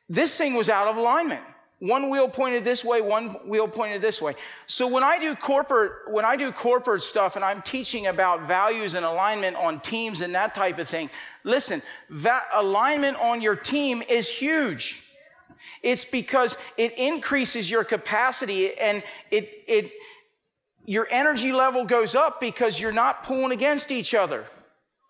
this 0.08 0.36
thing 0.36 0.54
was 0.54 0.68
out 0.68 0.88
of 0.88 0.96
alignment. 0.96 1.42
One 1.80 2.10
wheel 2.10 2.28
pointed 2.28 2.64
this 2.64 2.84
way, 2.84 3.00
one 3.00 3.28
wheel 3.48 3.68
pointed 3.68 4.02
this 4.02 4.20
way. 4.20 4.34
So 4.66 4.88
when 4.88 5.04
I 5.04 5.20
do 5.20 5.36
corporate, 5.36 6.10
when 6.10 6.24
I 6.24 6.34
do 6.34 6.50
corporate 6.50 7.02
stuff 7.02 7.36
and 7.36 7.44
I'm 7.44 7.62
teaching 7.62 8.08
about 8.08 8.48
values 8.48 8.94
and 8.94 9.06
alignment 9.06 9.56
on 9.56 9.78
teams 9.78 10.20
and 10.20 10.34
that 10.34 10.56
type 10.56 10.80
of 10.80 10.88
thing, 10.88 11.08
listen, 11.44 11.82
that 12.10 12.46
alignment 12.52 13.16
on 13.20 13.40
your 13.40 13.54
team 13.54 14.02
is 14.08 14.28
huge. 14.28 15.00
It's 15.82 16.04
because 16.04 16.56
it 16.76 16.98
increases 16.98 17.70
your 17.70 17.84
capacity 17.84 18.76
and 18.76 19.04
it, 19.30 19.48
it, 19.68 19.92
your 20.84 21.06
energy 21.12 21.52
level 21.52 21.84
goes 21.84 22.16
up 22.16 22.40
because 22.40 22.80
you're 22.80 22.90
not 22.90 23.22
pulling 23.22 23.52
against 23.52 23.92
each 23.92 24.14
other. 24.14 24.46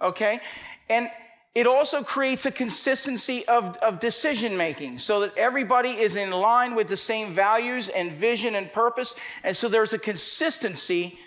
Okay? 0.00 0.40
And 0.88 1.08
it 1.54 1.66
also 1.66 2.04
creates 2.04 2.46
a 2.46 2.52
consistency 2.52 3.46
of, 3.48 3.76
of 3.78 3.98
decision 3.98 4.56
making 4.56 4.98
so 4.98 5.20
that 5.20 5.36
everybody 5.36 5.90
is 5.90 6.14
in 6.14 6.30
line 6.30 6.74
with 6.74 6.88
the 6.88 6.96
same 6.96 7.34
values 7.34 7.88
and 7.88 8.12
vision 8.12 8.54
and 8.54 8.72
purpose. 8.72 9.14
And 9.42 9.56
so 9.56 9.68
there's 9.68 9.92
a 9.92 9.98
consistency 9.98 11.18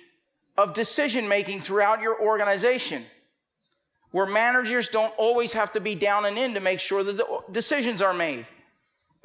of 0.58 0.74
decision 0.74 1.28
making 1.28 1.62
throughout 1.62 2.02
your 2.02 2.22
organization 2.22 3.06
where 4.12 4.26
managers 4.26 4.90
don't 4.90 5.14
always 5.18 5.54
have 5.54 5.72
to 5.74 5.80
be 5.80 5.96
down 5.96 6.26
and 6.26 6.38
in 6.38 6.54
to 6.54 6.60
make 6.60 6.80
sure 6.80 7.04
that 7.04 7.18
the 7.18 7.44
decisions 7.52 8.02
are 8.02 8.14
made. 8.14 8.46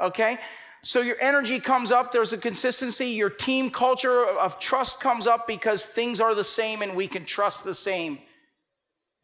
Okay? 0.00 0.38
So 0.82 1.00
your 1.00 1.16
energy 1.20 1.58
comes 1.58 1.90
up, 1.90 2.12
there's 2.12 2.32
a 2.32 2.38
consistency, 2.38 3.08
your 3.08 3.30
team 3.30 3.70
culture 3.70 4.24
of 4.24 4.60
trust 4.60 5.00
comes 5.00 5.26
up 5.26 5.46
because 5.46 5.84
things 5.84 6.20
are 6.20 6.34
the 6.34 6.44
same 6.44 6.82
and 6.82 6.94
we 6.94 7.08
can 7.08 7.24
trust 7.24 7.64
the 7.64 7.74
same 7.74 8.18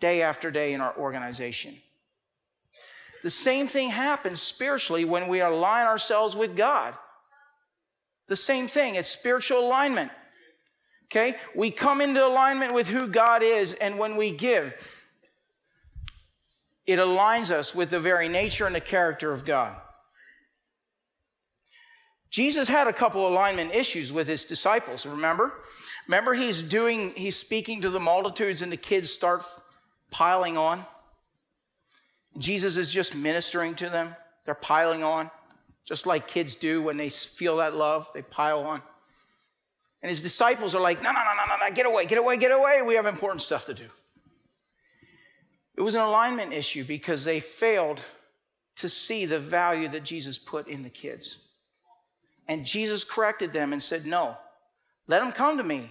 day 0.03 0.21
after 0.21 0.51
day 0.51 0.73
in 0.73 0.81
our 0.81 0.95
organization. 0.99 1.77
The 3.23 3.31
same 3.31 3.69
thing 3.69 3.91
happens 3.91 4.43
spiritually 4.43 5.05
when 5.05 5.29
we 5.29 5.41
align 5.41 5.87
ourselves 5.87 6.35
with 6.35 6.57
God. 6.57 6.95
The 8.27 8.35
same 8.35 8.67
thing, 8.67 8.97
it's 8.97 9.09
spiritual 9.09 9.61
alignment. 9.61 10.11
Okay? 11.07 11.37
We 11.55 11.71
come 11.71 12.01
into 12.01 12.27
alignment 12.27 12.75
with 12.75 12.89
who 12.89 13.07
God 13.07 13.45
is, 13.45 13.75
and 13.75 13.97
when 13.97 14.17
we 14.17 14.33
give, 14.33 14.75
it 16.85 16.99
aligns 16.99 17.53
us 17.53 17.73
with 17.73 17.91
the 17.91 18.01
very 18.01 18.29
nature 18.29 18.67
and 18.67 18.75
the 18.75 18.81
character 18.81 19.31
of 19.31 19.45
God. 19.45 19.77
Jesus 22.29 22.67
had 22.67 22.89
a 22.89 22.93
couple 22.93 23.29
alignment 23.29 23.73
issues 23.73 24.13
with 24.13 24.27
his 24.27 24.47
disciples, 24.47 25.07
remember? 25.07 25.53
Remember, 26.09 26.35
he's 26.35 26.65
doing, 26.65 27.13
he's 27.15 27.37
speaking 27.37 27.83
to 27.83 27.91
the 27.91 28.01
multitudes, 28.01 28.63
and 28.63 28.73
the 28.73 28.77
kids 28.77 29.11
start 29.11 29.45
piling 30.13 30.57
on. 30.57 30.87
Jesus 32.39 32.77
is 32.77 32.93
just 32.93 33.17
ministering 33.17 33.75
to 33.77 33.91
them. 33.91 34.15
They're 34.45 34.55
piling 34.55 35.03
on, 35.03 35.31
just 35.85 36.07
like 36.07 36.29
kids 36.29 36.55
do 36.55 36.83
when 36.83 36.97
they 36.97 37.11
feel 37.11 37.57
that 37.57 37.75
love, 37.75 38.09
they 38.15 38.23
pile 38.23 38.61
on. 38.61 38.83
And 40.03 40.11
his 40.11 40.23
disciples 40.23 40.75
are 40.75 40.81
like, 40.81 41.03
no, 41.03 41.11
no, 41.11 41.19
no, 41.19 41.35
no, 41.35 41.57
no, 41.57 41.67
no, 41.67 41.75
get 41.75 41.87
away, 41.87 42.07
get 42.07 42.19
away, 42.19 42.37
get 42.37 42.51
away. 42.51 42.83
We 42.83 42.95
have 42.95 43.07
important 43.07 43.43
stuff 43.43 43.67
to 43.67 43.75
do. 43.75 43.87
It 45.77 45.81
was 45.81 45.95
an 45.95 46.01
alignment 46.01 46.53
issue 46.53 46.85
because 46.85 47.25
they 47.25 47.41
failed 47.41 48.05
to 48.77 48.89
see 48.89 49.27
the 49.27 49.39
value 49.39 49.89
that 49.89 50.05
Jesus 50.05 50.39
put 50.39 50.69
in 50.69 50.83
the 50.83 50.91
kids. 50.91 51.39
And 52.49 52.67
Jesus 52.67 53.05
corrected 53.05 53.53
them 53.53 53.73
and 53.73 53.83
said, 53.83 54.07
No, 54.07 54.37
let 55.07 55.21
them 55.21 55.33
come 55.33 55.57
to 55.57 55.63
me 55.63 55.91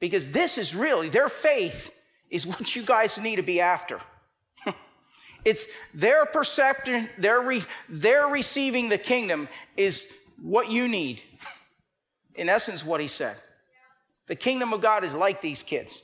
because 0.00 0.30
this 0.30 0.58
is 0.58 0.74
really 0.74 1.08
their 1.08 1.28
faith 1.28 1.90
is 2.34 2.44
what 2.44 2.74
you 2.74 2.82
guys 2.82 3.16
need 3.16 3.36
to 3.36 3.42
be 3.42 3.60
after. 3.60 4.00
It's 5.44 5.66
their 5.92 6.24
perception, 6.24 7.10
their, 7.18 7.38
re, 7.38 7.62
their 7.86 8.26
receiving 8.28 8.88
the 8.88 8.96
kingdom 8.96 9.46
is 9.76 10.08
what 10.40 10.70
you 10.70 10.88
need. 10.88 11.20
In 12.34 12.48
essence, 12.48 12.82
what 12.82 13.02
he 13.02 13.08
said. 13.08 13.36
The 14.26 14.36
kingdom 14.36 14.72
of 14.72 14.80
God 14.80 15.04
is 15.04 15.12
like 15.12 15.42
these 15.42 15.62
kids. 15.62 16.02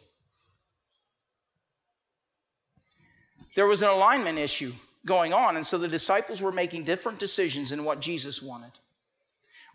There 3.57 3.67
was 3.67 3.81
an 3.81 3.89
alignment 3.89 4.39
issue 4.39 4.75
going 5.07 5.33
on, 5.33 5.57
and 5.57 5.67
so 5.67 5.79
the 5.79 5.89
disciples 5.89 6.43
were 6.43 6.53
making 6.53 6.85
different 6.85 7.19
decisions 7.19 7.73
in 7.73 7.83
what 7.83 8.01
Jesus 8.01 8.43
wanted. 8.43 8.73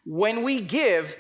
When 0.06 0.44
we 0.44 0.62
give, 0.62 1.18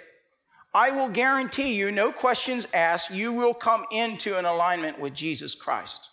I 0.75 0.91
will 0.91 1.08
guarantee 1.08 1.74
you, 1.74 1.89
no 1.89 2.12
questions 2.12 2.67
asked, 2.74 3.10
you 3.10 3.32
will 3.32 3.53
come 3.53 3.86
into 3.91 4.38
an 4.38 4.44
alignment 4.44 5.00
with 5.00 5.13
Jesus 5.13 5.55
Christ. 5.55 6.10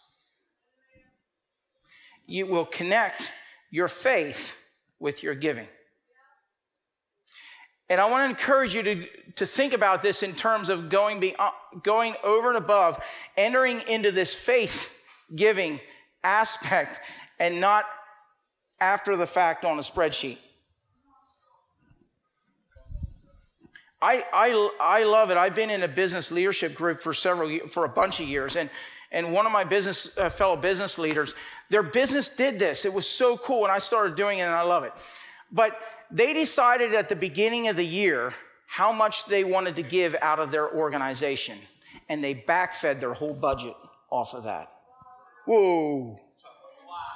You 2.28 2.47
will 2.47 2.64
connect 2.64 3.28
your 3.73 3.88
faith 3.88 4.54
with 5.00 5.25
your 5.25 5.35
giving. 5.35 5.66
And 7.90 8.00
I 8.00 8.09
want 8.09 8.25
to 8.25 8.31
encourage 8.31 8.73
you 8.73 8.85
to, 8.85 9.07
to 9.35 9.47
think 9.47 9.73
about 9.73 10.00
this 10.00 10.23
in 10.23 10.33
terms 10.33 10.69
of 10.69 10.88
going, 10.88 11.19
be, 11.19 11.35
uh, 11.37 11.50
going 11.83 12.14
over 12.23 12.49
and 12.49 12.57
above, 12.57 13.02
entering 13.37 13.83
into 13.88 14.12
this 14.12 14.33
faith 14.33 14.92
giving 15.35 15.81
aspect 16.23 17.00
and 17.40 17.61
not 17.61 17.85
after 18.78 19.16
the 19.16 19.26
fact 19.26 19.64
on 19.64 19.81
a 19.81 19.83
spreadsheet. 19.83 20.38
I, 24.03 24.25
I, 24.33 24.71
I 24.81 25.05
love 25.05 25.31
it. 25.31 25.37
I've 25.37 25.55
been 25.55 25.71
in 25.71 25.85
a 25.85 25.89
business 25.89 26.33
leadership 26.33 26.75
group 26.75 26.99
for 26.99 27.15
several 27.15 27.61
for 27.69 27.85
a 27.85 27.89
bunch 27.89 28.19
of 28.19 28.27
years, 28.27 28.57
and 28.57 28.69
and 29.13 29.33
one 29.33 29.47
of 29.47 29.53
my 29.53 29.63
business 29.63 30.19
uh, 30.19 30.29
fellow 30.29 30.57
business 30.57 30.99
leaders, 30.99 31.35
their 31.71 31.85
business 31.85 32.29
did 32.29 32.59
this. 32.59 32.85
It 32.85 32.93
was 32.93 33.09
so 33.09 33.37
cool, 33.37 33.63
and 33.63 33.71
I 33.71 33.79
started 33.79 34.17
doing 34.17 34.41
it, 34.41 34.43
and 34.43 34.51
I 34.51 34.63
love 34.63 34.83
it. 34.83 34.93
But 35.53 35.79
they 36.11 36.33
decided 36.33 36.95
at 36.95 37.09
the 37.09 37.15
beginning 37.15 37.69
of 37.69 37.77
the 37.77 37.87
year 37.87 38.35
how 38.67 38.91
much 38.91 39.27
they 39.27 39.45
wanted 39.45 39.77
to 39.77 39.83
give 39.83 40.17
out 40.21 40.41
of 40.41 40.51
their 40.51 40.69
organization, 40.75 41.59
and 42.09 42.25
they 42.25 42.35
backfed 42.35 42.99
their 42.99 43.15
whole 43.15 43.35
budget 43.35 43.75
off 44.11 44.35
of 44.35 44.43
that. 44.45 44.73
Whoa. 45.47 46.19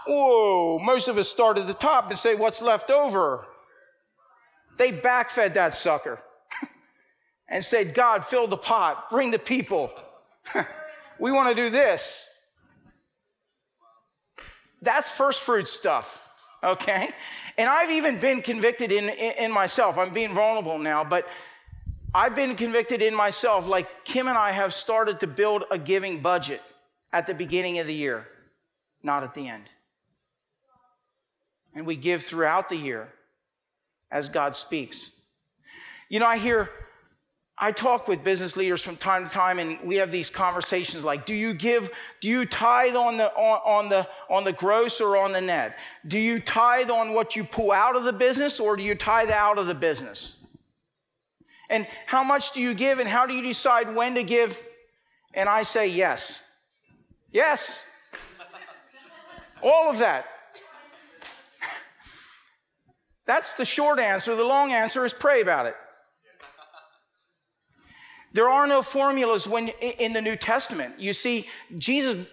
Whoa. 0.06 0.78
Most 0.78 1.08
of 1.08 1.18
us 1.18 1.28
start 1.28 1.58
at 1.58 1.66
the 1.66 1.74
top 1.74 2.10
and 2.10 2.18
say, 2.18 2.36
What's 2.36 2.62
left 2.62 2.92
over? 2.92 3.44
They 4.78 4.92
backfed 4.92 5.54
that 5.54 5.74
sucker 5.74 6.20
and 7.48 7.64
said, 7.64 7.94
God, 7.94 8.24
fill 8.24 8.46
the 8.46 8.56
pot, 8.56 9.10
bring 9.10 9.30
the 9.30 9.38
people. 9.38 9.92
we 11.18 11.30
want 11.30 11.48
to 11.48 11.54
do 11.54 11.70
this. 11.70 12.26
That's 14.82 15.10
first 15.10 15.40
fruit 15.40 15.68
stuff, 15.68 16.20
okay? 16.62 17.10
And 17.56 17.68
I've 17.68 17.90
even 17.90 18.18
been 18.20 18.42
convicted 18.42 18.92
in, 18.92 19.08
in, 19.08 19.32
in 19.38 19.52
myself. 19.52 19.96
I'm 19.98 20.12
being 20.12 20.34
vulnerable 20.34 20.78
now, 20.78 21.04
but 21.04 21.26
I've 22.14 22.34
been 22.34 22.56
convicted 22.56 23.02
in 23.02 23.14
myself. 23.14 23.66
Like 23.66 24.04
Kim 24.04 24.28
and 24.28 24.36
I 24.36 24.52
have 24.52 24.72
started 24.74 25.20
to 25.20 25.26
build 25.26 25.64
a 25.70 25.78
giving 25.78 26.20
budget 26.20 26.62
at 27.12 27.26
the 27.26 27.34
beginning 27.34 27.78
of 27.78 27.86
the 27.86 27.94
year, 27.94 28.26
not 29.02 29.22
at 29.22 29.34
the 29.34 29.48
end. 29.48 29.64
And 31.74 31.86
we 31.86 31.96
give 31.96 32.22
throughout 32.22 32.68
the 32.68 32.76
year 32.76 33.08
as 34.10 34.28
God 34.28 34.56
speaks. 34.56 35.10
You 36.08 36.20
know, 36.20 36.26
I 36.26 36.38
hear 36.38 36.70
I 37.58 37.72
talk 37.72 38.06
with 38.06 38.22
business 38.22 38.54
leaders 38.54 38.82
from 38.82 38.96
time 38.96 39.24
to 39.24 39.30
time, 39.30 39.58
and 39.58 39.80
we 39.80 39.96
have 39.96 40.12
these 40.12 40.28
conversations 40.28 41.02
like, 41.02 41.24
do 41.24 41.32
you 41.32 41.54
give, 41.54 41.90
do 42.20 42.28
you 42.28 42.44
tithe 42.44 42.94
on 42.94 43.16
the, 43.16 43.32
on, 43.34 43.60
on, 43.64 43.88
the, 43.88 44.06
on 44.28 44.44
the 44.44 44.52
gross 44.52 45.00
or 45.00 45.16
on 45.16 45.32
the 45.32 45.40
net? 45.40 45.78
Do 46.06 46.18
you 46.18 46.38
tithe 46.38 46.90
on 46.90 47.14
what 47.14 47.34
you 47.34 47.44
pull 47.44 47.72
out 47.72 47.96
of 47.96 48.04
the 48.04 48.12
business 48.12 48.60
or 48.60 48.76
do 48.76 48.82
you 48.82 48.94
tithe 48.94 49.30
out 49.30 49.56
of 49.56 49.66
the 49.66 49.74
business? 49.74 50.34
And 51.70 51.86
how 52.04 52.22
much 52.22 52.52
do 52.52 52.60
you 52.60 52.74
give 52.74 52.98
and 52.98 53.08
how 53.08 53.26
do 53.26 53.32
you 53.32 53.42
decide 53.42 53.94
when 53.94 54.14
to 54.16 54.22
give? 54.22 54.58
And 55.32 55.48
I 55.48 55.62
say 55.62 55.86
yes. 55.86 56.42
Yes. 57.32 57.78
All 59.62 59.90
of 59.90 59.98
that. 59.98 60.26
That's 63.26 63.54
the 63.54 63.64
short 63.64 63.98
answer. 63.98 64.36
The 64.36 64.44
long 64.44 64.72
answer 64.72 65.06
is 65.06 65.14
pray 65.14 65.40
about 65.40 65.64
it. 65.64 65.74
There 68.36 68.50
are 68.50 68.66
no 68.66 68.82
formulas 68.82 69.48
when 69.48 69.68
in 69.68 70.12
the 70.12 70.20
New 70.20 70.36
Testament. 70.36 71.00
You 71.00 71.14
see, 71.14 71.48
Jesus, 71.78 72.26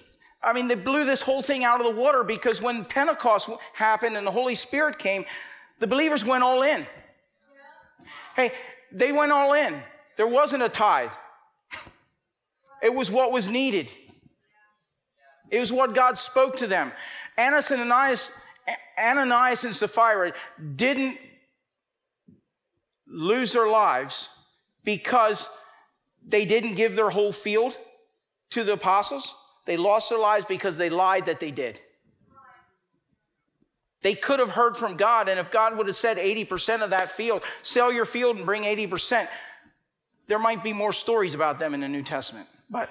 I 0.43 0.51
mean, 0.51 0.67
they 0.67 0.75
blew 0.75 1.05
this 1.05 1.21
whole 1.21 1.41
thing 1.41 1.63
out 1.63 1.79
of 1.79 1.87
the 1.87 1.93
water 1.93 2.25
because 2.25 2.61
when 2.61 2.83
Pentecost 2.83 3.49
happened 3.71 4.17
and 4.17 4.27
the 4.27 4.31
Holy 4.31 4.55
Spirit 4.55 4.99
came, 4.99 5.23
the 5.79 5.87
believers 5.87 6.25
went 6.25 6.43
all 6.43 6.61
in. 6.61 6.85
Hey, 8.35 8.51
they 8.91 9.13
went 9.13 9.31
all 9.31 9.53
in. 9.53 9.81
There 10.17 10.27
wasn't 10.27 10.63
a 10.63 10.67
tithe. 10.67 11.13
It 12.81 12.93
was 12.93 13.09
what 13.09 13.31
was 13.31 13.47
needed. 13.47 13.89
It 15.49 15.59
was 15.59 15.71
what 15.71 15.95
God 15.95 16.17
spoke 16.17 16.57
to 16.57 16.67
them. 16.67 16.91
Ananias 17.39 17.71
and 17.71 17.79
Ananias, 17.79 18.31
Ananias 18.99 19.63
and 19.63 19.73
Sapphira 19.73 20.33
didn't 20.75 21.17
lose 23.07 23.53
their 23.53 23.69
lives 23.69 24.27
because 24.83 25.47
they 26.27 26.45
didn't 26.45 26.75
give 26.75 26.95
their 26.95 27.09
whole 27.09 27.31
field 27.31 27.77
to 28.51 28.63
the 28.63 28.73
apostles. 28.73 29.33
They 29.65 29.77
lost 29.77 30.09
their 30.09 30.19
lives 30.19 30.45
because 30.45 30.77
they 30.77 30.89
lied 30.89 31.25
that 31.25 31.39
they 31.39 31.51
did. 31.51 31.79
They 34.01 34.15
could 34.15 34.39
have 34.39 34.49
heard 34.49 34.75
from 34.75 34.97
God, 34.97 35.29
and 35.29 35.39
if 35.39 35.49
God 35.49 35.77
would 35.77 35.87
have 35.87 35.95
said 35.95 36.17
80% 36.17 36.81
of 36.81 36.89
that 36.89 37.11
field, 37.11 37.41
sell 37.63 37.91
your 37.91 38.03
field 38.03 38.35
and 38.35 38.45
bring 38.45 38.63
80%, 38.63 39.29
there 40.27 40.39
might 40.39 40.61
be 40.61 40.73
more 40.73 40.91
stories 40.91 41.33
about 41.33 41.57
them 41.57 41.73
in 41.73 41.79
the 41.79 41.87
New 41.87 42.03
Testament. 42.03 42.47
But 42.69 42.89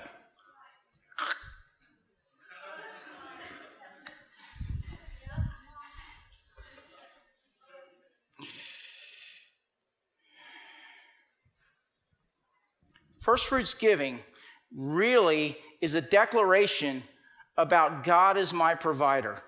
First 13.23 13.47
fruits 13.47 13.73
giving 13.73 14.19
really 14.77 15.57
is 15.81 15.95
a 15.95 16.01
declaration 16.01 17.05
about 17.57 18.03
God 18.03 18.37
as 18.37 18.53
my 18.53 18.75
provider. 18.75 19.41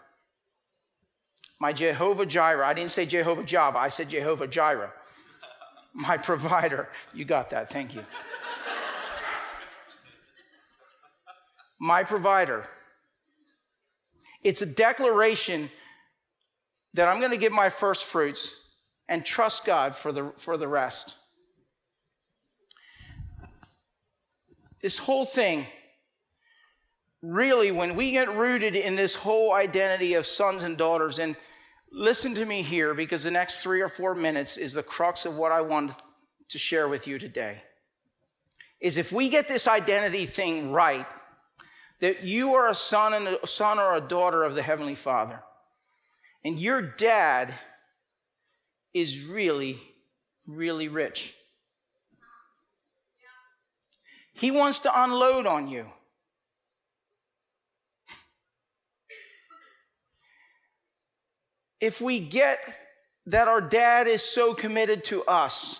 My 1.59 1.73
Jehovah 1.73 2.25
Jireh. 2.25 2.65
I 2.65 2.73
didn't 2.73 2.93
say 2.93 3.05
Jehovah 3.05 3.43
Java, 3.43 3.79
I 3.79 3.89
said 3.89 4.11
Jehovah 4.11 4.47
Jireh. 4.47 4.93
My 5.93 6.17
provider. 6.17 6.89
You 7.13 7.25
got 7.25 7.51
that, 7.51 7.69
thank 7.69 7.97
you. 7.97 8.05
my 11.81 12.05
provider. 12.05 12.69
It's 14.45 14.63
a 14.63 14.67
declaration 14.67 15.69
that 16.93 17.09
I'm 17.09 17.19
going 17.19 17.33
to 17.33 17.37
give 17.37 17.53
my 17.53 17.71
first 17.71 18.05
fruits 18.05 18.55
and 19.09 19.27
trust 19.27 19.65
God 19.65 19.97
for 19.97 20.13
the, 20.13 20.33
for 20.37 20.57
the 20.57 20.69
rest. 20.69 21.17
This 24.85 24.99
whole 24.99 25.25
thing, 25.25 25.67
really, 27.23 27.73
when 27.73 27.97
we 27.97 28.11
get 28.11 28.37
rooted 28.37 28.77
in 28.77 28.97
this 28.97 29.15
whole 29.15 29.55
identity 29.55 30.13
of 30.13 30.27
sons 30.27 30.63
and 30.63 30.77
daughters, 30.77 31.19
and 31.19 31.37
listen 31.91 32.35
to 32.35 32.45
me 32.45 32.61
here 32.61 32.93
because 32.93 33.23
the 33.23 33.31
next 33.31 33.63
three 33.63 33.81
or 33.81 33.89
four 33.89 34.15
minutes 34.15 34.59
is 34.59 34.75
the 34.75 34.83
crux 34.83 35.25
of 35.25 35.37
what 35.37 35.53
I 35.53 35.63
want 35.63 35.93
to 36.51 36.59
share 36.59 36.87
with 36.87 37.07
you 37.07 37.19
today. 37.19 37.63
Is 38.79 38.99
if 38.99 39.11
we 39.11 39.31
get 39.31 39.49
this 39.49 39.67
identity 39.67 40.27
thing 40.27 40.71
right, 40.71 41.07
that 42.01 42.23
you 42.23 42.53
are 42.53 42.69
a 42.69 42.75
son 42.75 43.15
and 43.15 43.39
a 43.43 43.47
son 43.47 43.79
or 43.79 43.95
a 43.95 44.03
daughter 44.03 44.45
of 44.45 44.55
the 44.55 44.63
Heavenly 44.63 44.97
Father, 44.97 45.41
and 46.45 46.61
your 46.61 46.83
dad 46.83 47.55
is 48.93 49.25
really, 49.25 49.81
really 50.47 50.89
rich. 50.89 51.35
He 54.35 54.51
wants 54.51 54.81
to 54.81 55.03
unload 55.03 55.47
on 55.47 55.69
you. 55.69 55.87
If 61.81 62.01
we 62.01 62.19
get 62.19 62.59
that 63.27 63.49
our 63.49 63.61
dad 63.61 64.09
is 64.09 64.23
so 64.23 64.55
committed 64.55 65.05
to 65.05 65.23
us, 65.25 65.79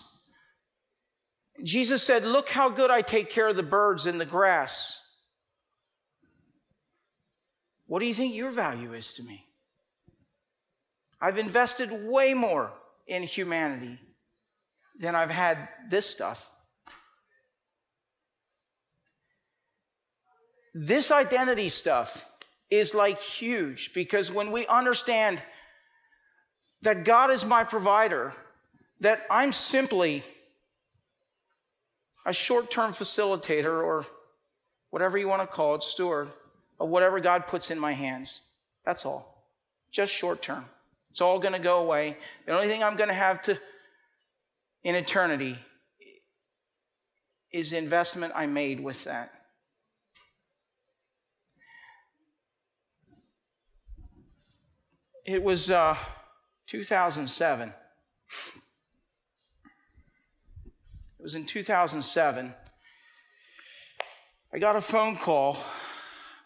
Jesus 1.63 2.03
said, 2.03 2.25
Look 2.25 2.49
how 2.49 2.69
good 2.69 2.91
I 2.91 3.03
take 3.03 3.31
care 3.31 3.49
of 3.49 3.57
the 3.57 3.63
birds 3.63 4.07
in 4.07 4.19
the 4.19 4.27
grass. 4.27 4.99
What 7.87 8.01
do 8.01 8.07
you 8.07 8.15
think 8.15 8.35
your 8.35 8.51
value 8.51 8.93
is 8.93 9.13
to 9.15 9.23
me? 9.23 9.47
I've 11.21 11.39
invested 11.39 11.91
way 11.91 12.35
more 12.35 12.73
in 13.07 13.23
humanity 13.23 13.99
than 14.99 15.15
I've 15.15 15.31
had 15.31 15.69
this 15.89 16.09
stuff. 16.09 16.51
This 20.75 21.13
identity 21.13 21.69
stuff 21.69 22.25
is 22.69 22.95
like 22.95 23.21
huge 23.21 23.95
because 23.95 24.33
when 24.33 24.51
we 24.51 24.67
understand 24.67 25.41
that 26.83 27.05
God 27.05 27.31
is 27.31 27.45
my 27.45 27.63
provider, 27.63 28.35
that 29.01 29.25
I'm 29.31 29.53
simply 29.53 30.25
a 32.27 32.33
short 32.33 32.71
term 32.71 32.93
facilitator 32.93 33.83
or 33.83 34.05
whatever 34.91 35.17
you 35.17 35.29
want 35.29 35.43
to 35.43 35.47
call 35.47 35.77
it, 35.77 35.83
steward 35.83 36.29
of 36.81 36.89
whatever 36.89 37.21
God 37.21 37.47
puts 37.47 37.71
in 37.71 37.79
my 37.79 37.93
hands. 37.93 38.41
That's 38.85 39.07
all. 39.07 39.47
Just 39.93 40.13
short 40.13 40.43
term. 40.43 40.65
It's 41.11 41.21
all 41.21 41.39
going 41.39 41.53
to 41.53 41.61
go 41.61 41.79
away. 41.79 42.17
The 42.47 42.53
only 42.53 42.67
thing 42.67 42.83
I'm 42.83 42.97
going 42.97 43.09
to 43.09 43.15
have 43.15 43.41
to 43.43 43.59
in 44.83 44.97
eternity 44.97 45.57
is 47.53 47.71
the 47.71 47.79
investment 47.79 48.33
I 48.35 48.47
made 48.47 48.81
with 48.81 49.05
that. 49.05 49.44
It 55.25 55.43
was 55.43 55.71
uh, 55.71 55.97
2007. 56.67 57.69
It 57.71 57.75
was 61.19 61.35
in 61.35 61.47
2007. 61.47 62.55
I 64.53 64.59
got 64.59 64.77
a 64.77 64.83
phone 64.83 65.17
call. 65.17 65.57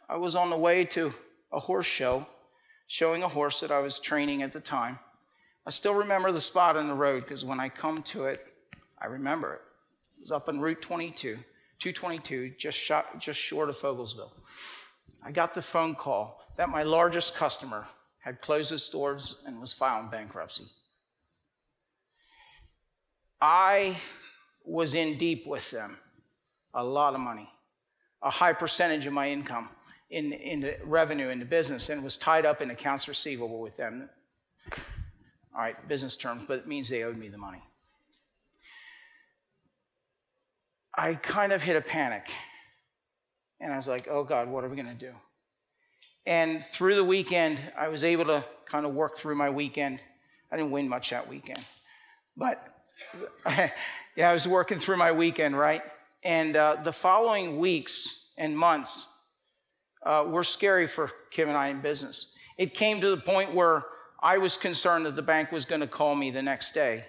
I 0.08 0.16
was 0.16 0.36
on 0.36 0.50
the 0.50 0.56
way 0.56 0.84
to 0.84 1.12
a 1.50 1.58
horse 1.58 1.86
show, 1.86 2.24
showing 2.86 3.24
a 3.24 3.28
horse 3.28 3.58
that 3.60 3.72
I 3.72 3.80
was 3.80 3.98
training 3.98 4.42
at 4.42 4.52
the 4.52 4.60
time. 4.60 5.00
I 5.66 5.70
still 5.70 5.94
remember 5.94 6.30
the 6.30 6.40
spot 6.40 6.76
in 6.76 6.86
the 6.86 6.94
road 6.94 7.24
because 7.24 7.44
when 7.44 7.58
I 7.58 7.68
come 7.68 7.96
to 8.02 8.26
it, 8.26 8.46
I 9.02 9.06
remember 9.06 9.54
it. 9.54 9.62
It 10.18 10.20
was 10.20 10.30
up 10.30 10.48
on 10.48 10.60
Route 10.60 10.80
22, 10.80 11.34
222, 11.80 12.54
just, 12.56 12.78
shot, 12.78 13.18
just 13.18 13.40
short 13.40 13.70
of 13.70 13.76
Fogelsville. 13.76 14.30
I 15.24 15.32
got 15.32 15.56
the 15.56 15.62
phone 15.62 15.96
call 15.96 16.44
that 16.56 16.68
my 16.68 16.84
largest 16.84 17.34
customer 17.34 17.84
had 18.20 18.40
closed 18.40 18.72
its 18.72 18.88
doors 18.88 19.36
and 19.46 19.60
was 19.60 19.72
filing 19.72 20.10
bankruptcy. 20.10 20.64
I 23.40 23.96
was 24.64 24.94
in 24.94 25.16
deep 25.16 25.46
with 25.46 25.70
them, 25.70 25.98
a 26.74 26.82
lot 26.82 27.14
of 27.14 27.20
money, 27.20 27.48
a 28.22 28.30
high 28.30 28.52
percentage 28.52 29.06
of 29.06 29.12
my 29.12 29.30
income 29.30 29.68
in, 30.10 30.32
in 30.32 30.60
the 30.60 30.76
revenue 30.84 31.28
in 31.28 31.38
the 31.38 31.44
business, 31.44 31.88
and 31.88 32.02
was 32.02 32.16
tied 32.16 32.44
up 32.44 32.60
in 32.60 32.70
accounts 32.70 33.08
receivable 33.08 33.60
with 33.60 33.76
them. 33.76 34.08
All 35.54 35.60
right, 35.60 35.88
business 35.88 36.16
terms, 36.16 36.44
but 36.46 36.58
it 36.58 36.66
means 36.66 36.88
they 36.88 37.02
owed 37.04 37.16
me 37.16 37.28
the 37.28 37.38
money. 37.38 37.62
I 40.96 41.14
kind 41.14 41.52
of 41.52 41.62
hit 41.62 41.76
a 41.76 41.80
panic. 41.80 42.32
And 43.60 43.72
I 43.72 43.76
was 43.76 43.88
like, 43.88 44.08
oh 44.08 44.24
God, 44.24 44.48
what 44.48 44.64
are 44.64 44.68
we 44.68 44.76
going 44.76 44.88
to 44.88 44.94
do? 44.94 45.12
And 46.26 46.64
through 46.64 46.96
the 46.96 47.04
weekend, 47.04 47.60
I 47.76 47.88
was 47.88 48.04
able 48.04 48.26
to 48.26 48.44
kind 48.66 48.84
of 48.84 48.94
work 48.94 49.16
through 49.16 49.34
my 49.34 49.50
weekend. 49.50 50.02
I 50.52 50.56
didn't 50.56 50.72
win 50.72 50.88
much 50.88 51.10
that 51.10 51.28
weekend, 51.28 51.64
but 52.36 52.74
yeah, 54.16 54.30
I 54.30 54.32
was 54.32 54.46
working 54.46 54.78
through 54.78 54.96
my 54.96 55.12
weekend, 55.12 55.56
right? 55.58 55.82
And 56.22 56.56
uh, 56.56 56.76
the 56.82 56.92
following 56.92 57.58
weeks 57.58 58.08
and 58.36 58.56
months 58.56 59.06
uh, 60.04 60.24
were 60.26 60.44
scary 60.44 60.86
for 60.86 61.10
Kim 61.30 61.48
and 61.48 61.56
I 61.56 61.68
in 61.68 61.80
business. 61.80 62.32
It 62.56 62.74
came 62.74 63.00
to 63.00 63.10
the 63.10 63.22
point 63.22 63.54
where 63.54 63.84
I 64.22 64.38
was 64.38 64.56
concerned 64.56 65.06
that 65.06 65.16
the 65.16 65.22
bank 65.22 65.52
was 65.52 65.64
going 65.64 65.80
to 65.80 65.86
call 65.86 66.14
me 66.14 66.30
the 66.30 66.42
next 66.42 66.72
day 66.72 67.04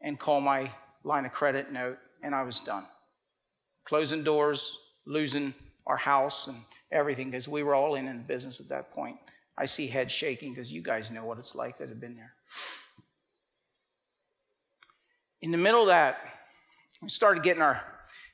and 0.00 0.18
call 0.18 0.40
my 0.40 0.70
line 1.04 1.24
of 1.24 1.32
credit 1.32 1.72
note, 1.72 1.98
and 2.22 2.34
I 2.34 2.42
was 2.42 2.60
done. 2.60 2.84
Closing 3.86 4.22
doors, 4.22 4.78
losing 5.06 5.54
our 5.86 5.96
house 5.96 6.46
and 6.46 6.58
everything, 6.90 7.30
because 7.30 7.48
we 7.48 7.62
were 7.62 7.74
all 7.74 7.94
in 7.94 8.06
in 8.06 8.22
business 8.22 8.60
at 8.60 8.68
that 8.68 8.92
point. 8.92 9.16
I 9.56 9.66
see 9.66 9.86
heads 9.86 10.12
shaking 10.12 10.52
because 10.52 10.70
you 10.72 10.82
guys 10.82 11.10
know 11.10 11.24
what 11.24 11.38
it's 11.38 11.54
like 11.54 11.78
that 11.78 11.88
have 11.88 12.00
been 12.00 12.16
there. 12.16 12.32
In 15.40 15.50
the 15.50 15.58
middle 15.58 15.82
of 15.82 15.88
that, 15.88 16.18
we 17.02 17.08
started 17.08 17.42
getting 17.42 17.62
our 17.62 17.82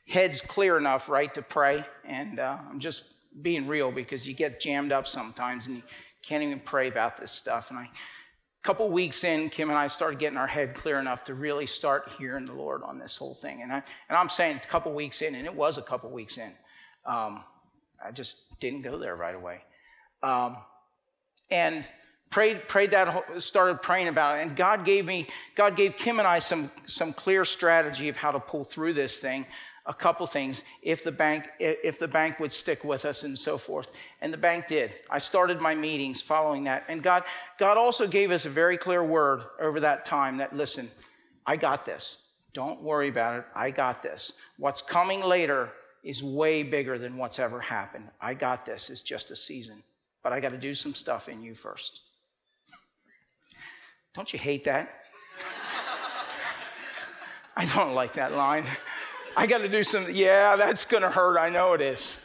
heads 0.07 0.41
clear 0.41 0.77
enough, 0.77 1.09
right, 1.09 1.33
to 1.35 1.43
pray. 1.43 1.85
And 2.05 2.39
uh, 2.39 2.59
I'm 2.71 2.81
just 2.81 3.05
being 3.41 3.67
real 3.67 3.91
because 3.91 4.27
you 4.27 4.35
get 4.35 4.61
jammed 4.61 4.93
up 4.93 5.09
sometimes 5.09 5.67
and 5.67 5.77
you 5.77 5.83
can't 6.23 6.43
even 6.43 6.61
pray 6.61 6.89
about 6.89 7.19
this 7.19 7.33
stuff. 7.33 7.71
And 7.71 7.79
I, 7.79 7.85
a 7.85 7.89
couple 8.63 8.89
weeks 8.91 9.25
in, 9.25 9.51
Kim 9.51 9.71
and 9.71 9.79
I 9.79 9.87
started 9.87 10.19
getting 10.19 10.39
our 10.39 10.47
head 10.47 10.75
clear 10.75 10.99
enough 10.99 11.25
to 11.25 11.35
really 11.35 11.67
start 11.67 12.15
hearing 12.19 12.47
the 12.47 12.53
Lord 12.53 12.83
on 12.83 12.99
this 12.99 13.17
whole 13.17 13.35
thing. 13.35 13.63
And, 13.63 13.73
I, 13.73 13.83
and 14.09 14.19
I'm 14.19 14.29
saying 14.29 14.61
a 14.63 14.67
couple 14.67 14.93
weeks 14.93 15.23
in, 15.23 15.35
and 15.35 15.47
it 15.47 15.55
was 15.55 15.79
a 15.79 15.83
couple 15.83 16.11
weeks 16.11 16.37
in. 16.37 16.53
Um, 17.05 17.43
I 18.05 18.13
just 18.13 18.61
didn't 18.61 18.83
go 18.83 18.99
there 18.99 19.17
right 19.17 19.35
away. 19.35 19.61
Um, 20.23 20.57
and 21.51 21.85
prayed, 22.31 22.69
prayed 22.69 22.91
that, 22.93 23.43
started 23.43 23.83
praying 23.83 24.09
about 24.09 24.39
it. 24.39 24.43
And 24.47 24.57
God 24.57 24.85
gave 24.85 25.07
me, 25.07 25.27
God 25.55 25.77
gave 25.77 25.97
Kim 25.97 26.19
and 26.19 26.29
I 26.29 26.39
some, 26.39 26.71
some 26.87 27.13
clear 27.13 27.45
strategy 27.45 28.09
of 28.09 28.17
how 28.17 28.31
to 28.31 28.41
pull 28.41 28.65
through 28.65 28.93
this 28.93 29.19
thing. 29.19 29.47
A 29.87 29.95
couple 29.95 30.27
things. 30.27 30.65
If 30.83 31.03
the 31.03 31.13
bank 31.13 31.49
if 31.59 31.99
the 31.99 32.09
bank 32.09 32.39
would 32.41 32.53
stick 32.53 32.85
with 32.85 33.07
us 33.07 33.23
and 33.23 33.39
so 33.39 33.57
forth. 33.57 33.91
And 34.21 34.31
the 34.31 34.37
bank 34.37 34.69
did. 34.69 34.95
I 35.09 35.17
started 35.17 35.63
my 35.63 35.75
meetings 35.75 36.21
following 36.21 36.65
that. 36.65 36.85
And 36.89 37.03
god 37.03 37.25
god 37.59 37.79
also 37.79 38.07
gave 38.07 38.31
us 38.31 38.45
a 38.45 38.51
very 38.51 38.77
clear 38.77 39.03
word 39.03 39.45
over 39.59 39.81
that 39.81 40.05
time 40.05 40.37
that 40.39 40.55
listen 40.55 40.91
i 41.47 41.57
got 41.57 41.87
this. 41.87 42.19
Don't 42.53 42.83
worry 42.83 43.09
about 43.09 43.39
it. 43.39 43.45
I 43.55 43.71
got 43.71 44.03
this. 44.03 44.33
What's 44.59 44.83
coming 44.83 45.23
later 45.23 45.71
is 46.03 46.23
way 46.23 46.63
bigger 46.63 46.99
than 46.99 47.17
what's 47.17 47.39
ever 47.39 47.61
happened 47.61 48.09
i 48.21 48.35
got 48.35 48.65
this 48.65 48.91
it's 48.91 49.03
just 49.03 49.31
a 49.31 49.37
season 49.37 49.83
but 50.23 50.33
i 50.33 50.41
got 50.41 50.51
to 50.51 50.59
do 50.59 50.75
some 50.75 50.95
stuff 50.95 51.29
in 51.29 51.43
you 51.43 51.55
first 51.55 52.01
don't 54.15 54.33
you 54.33 54.39
hate 54.39 54.65
that 54.65 55.03
i 57.57 57.65
don't 57.67 57.95
like 57.95 58.15
that 58.15 58.35
line 58.35 58.65
I 59.39 59.47
got 59.47 59.59
to 59.59 59.69
do 59.69 59.85
some, 59.85 60.07
yeah, 60.11 60.57
that's 60.57 60.85
going 60.85 61.05
to 61.05 61.11
hurt. 61.11 61.39
I 61.39 61.49
know 61.49 61.75
it 61.75 61.81
is. 61.81 62.19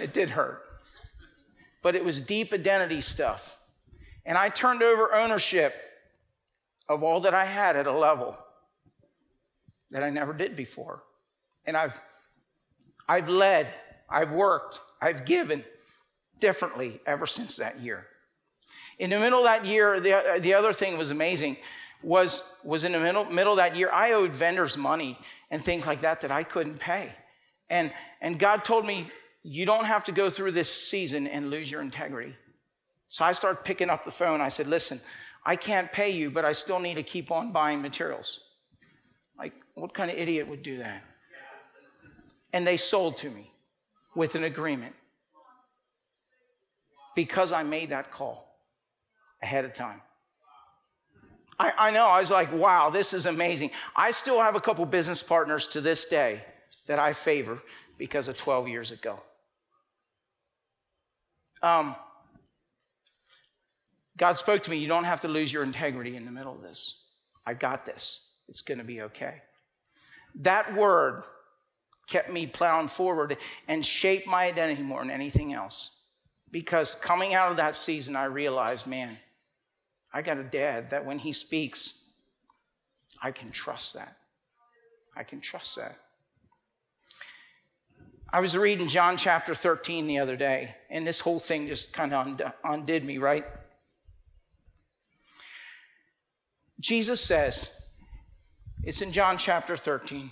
It 0.00 0.14
did 0.14 0.30
hurt. 0.30 0.62
But 1.82 1.94
it 1.94 2.02
was 2.02 2.22
deep 2.22 2.54
identity 2.54 3.02
stuff. 3.02 3.58
And 4.24 4.38
I 4.38 4.48
turned 4.48 4.82
over 4.82 5.14
ownership 5.14 5.74
of 6.88 7.02
all 7.02 7.20
that 7.20 7.34
I 7.34 7.44
had 7.44 7.76
at 7.76 7.86
a 7.86 7.92
level 7.92 8.38
that 9.90 10.02
I 10.02 10.08
never 10.08 10.32
did 10.32 10.56
before. 10.56 11.02
And 11.66 11.76
I've, 11.76 12.00
I've 13.12 13.28
led, 13.28 13.68
I've 14.08 14.32
worked, 14.32 14.80
I've 14.98 15.26
given 15.26 15.64
differently 16.40 16.98
ever 17.04 17.26
since 17.26 17.56
that 17.56 17.78
year. 17.82 18.06
In 18.98 19.10
the 19.10 19.20
middle 19.20 19.40
of 19.40 19.44
that 19.44 19.66
year, 19.66 20.00
the, 20.00 20.16
uh, 20.16 20.38
the 20.38 20.54
other 20.54 20.72
thing 20.72 20.96
was 20.96 21.10
amazing 21.10 21.58
was, 22.02 22.42
was 22.64 22.84
in 22.84 22.92
the 22.92 23.00
middle, 23.00 23.26
middle 23.26 23.52
of 23.52 23.58
that 23.58 23.76
year, 23.76 23.90
I 23.92 24.12
owed 24.12 24.32
vendors 24.32 24.78
money 24.78 25.18
and 25.50 25.62
things 25.62 25.86
like 25.86 26.00
that 26.00 26.22
that 26.22 26.30
I 26.30 26.42
couldn't 26.42 26.78
pay. 26.78 27.12
And, 27.68 27.92
and 28.22 28.38
God 28.38 28.64
told 28.64 28.86
me, 28.86 29.10
you 29.42 29.66
don't 29.66 29.84
have 29.84 30.04
to 30.04 30.12
go 30.12 30.30
through 30.30 30.52
this 30.52 30.72
season 30.72 31.26
and 31.26 31.50
lose 31.50 31.70
your 31.70 31.82
integrity. 31.82 32.34
So 33.08 33.26
I 33.26 33.32
started 33.32 33.62
picking 33.62 33.90
up 33.90 34.06
the 34.06 34.10
phone. 34.10 34.40
I 34.40 34.48
said, 34.48 34.68
listen, 34.68 35.02
I 35.44 35.56
can't 35.56 35.92
pay 35.92 36.10
you, 36.10 36.30
but 36.30 36.46
I 36.46 36.52
still 36.54 36.78
need 36.78 36.94
to 36.94 37.02
keep 37.02 37.30
on 37.30 37.52
buying 37.52 37.82
materials. 37.82 38.40
Like, 39.38 39.52
what 39.74 39.92
kind 39.92 40.10
of 40.10 40.16
idiot 40.16 40.48
would 40.48 40.62
do 40.62 40.78
that? 40.78 41.02
And 42.52 42.66
they 42.66 42.76
sold 42.76 43.16
to 43.18 43.30
me 43.30 43.50
with 44.14 44.34
an 44.34 44.44
agreement 44.44 44.94
because 47.14 47.52
I 47.52 47.62
made 47.62 47.90
that 47.90 48.10
call 48.12 48.58
ahead 49.42 49.64
of 49.64 49.72
time. 49.72 50.00
I, 51.58 51.72
I 51.78 51.90
know, 51.90 52.06
I 52.06 52.20
was 52.20 52.30
like, 52.30 52.52
wow, 52.52 52.90
this 52.90 53.12
is 53.12 53.26
amazing. 53.26 53.70
I 53.94 54.10
still 54.10 54.40
have 54.40 54.54
a 54.56 54.60
couple 54.60 54.84
business 54.86 55.22
partners 55.22 55.66
to 55.68 55.80
this 55.80 56.06
day 56.06 56.44
that 56.86 56.98
I 56.98 57.12
favor 57.12 57.62
because 57.98 58.28
of 58.28 58.36
12 58.36 58.68
years 58.68 58.90
ago. 58.90 59.20
Um, 61.62 61.94
God 64.16 64.36
spoke 64.38 64.62
to 64.64 64.70
me, 64.70 64.78
you 64.78 64.88
don't 64.88 65.04
have 65.04 65.20
to 65.20 65.28
lose 65.28 65.52
your 65.52 65.62
integrity 65.62 66.16
in 66.16 66.24
the 66.24 66.32
middle 66.32 66.54
of 66.54 66.62
this. 66.62 66.96
I 67.46 67.54
got 67.54 67.84
this. 67.86 68.20
It's 68.48 68.62
going 68.62 68.78
to 68.78 68.84
be 68.84 69.02
okay. 69.02 69.42
That 70.36 70.74
word 70.74 71.24
kept 72.12 72.30
me 72.30 72.46
plowing 72.46 72.88
forward 72.88 73.38
and 73.66 73.84
shaped 73.84 74.26
my 74.26 74.44
identity 74.44 74.82
more 74.82 75.00
than 75.00 75.10
anything 75.10 75.54
else. 75.54 75.88
Because 76.50 76.94
coming 77.00 77.32
out 77.32 77.50
of 77.50 77.56
that 77.56 77.74
season, 77.74 78.14
I 78.16 78.24
realized, 78.24 78.86
man, 78.86 79.18
I 80.12 80.20
got 80.20 80.36
a 80.36 80.44
dad 80.44 80.90
that 80.90 81.06
when 81.06 81.18
he 81.18 81.32
speaks, 81.32 81.94
I 83.22 83.30
can 83.30 83.50
trust 83.50 83.94
that. 83.94 84.18
I 85.16 85.22
can 85.22 85.40
trust 85.40 85.76
that. 85.76 85.96
I 88.30 88.40
was 88.40 88.56
reading 88.56 88.88
John 88.88 89.16
chapter 89.16 89.54
13 89.54 90.06
the 90.06 90.18
other 90.18 90.36
day, 90.36 90.74
and 90.90 91.06
this 91.06 91.20
whole 91.20 91.40
thing 91.40 91.66
just 91.66 91.94
kind 91.94 92.12
of 92.12 92.52
undid 92.62 93.04
me, 93.04 93.16
right? 93.16 93.46
Jesus 96.78 97.22
says, 97.22 97.70
it's 98.82 99.00
in 99.00 99.12
John 99.12 99.38
chapter 99.38 99.78
13. 99.78 100.30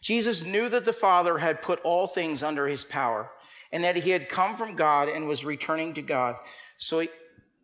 Jesus 0.00 0.44
knew 0.44 0.68
that 0.68 0.84
the 0.84 0.92
Father 0.92 1.38
had 1.38 1.62
put 1.62 1.80
all 1.80 2.06
things 2.06 2.42
under 2.42 2.68
his 2.68 2.84
power 2.84 3.30
and 3.72 3.84
that 3.84 3.96
he 3.96 4.10
had 4.10 4.28
come 4.28 4.56
from 4.56 4.76
God 4.76 5.08
and 5.08 5.28
was 5.28 5.44
returning 5.44 5.94
to 5.94 6.02
God. 6.02 6.36
So 6.78 7.00
he, 7.00 7.08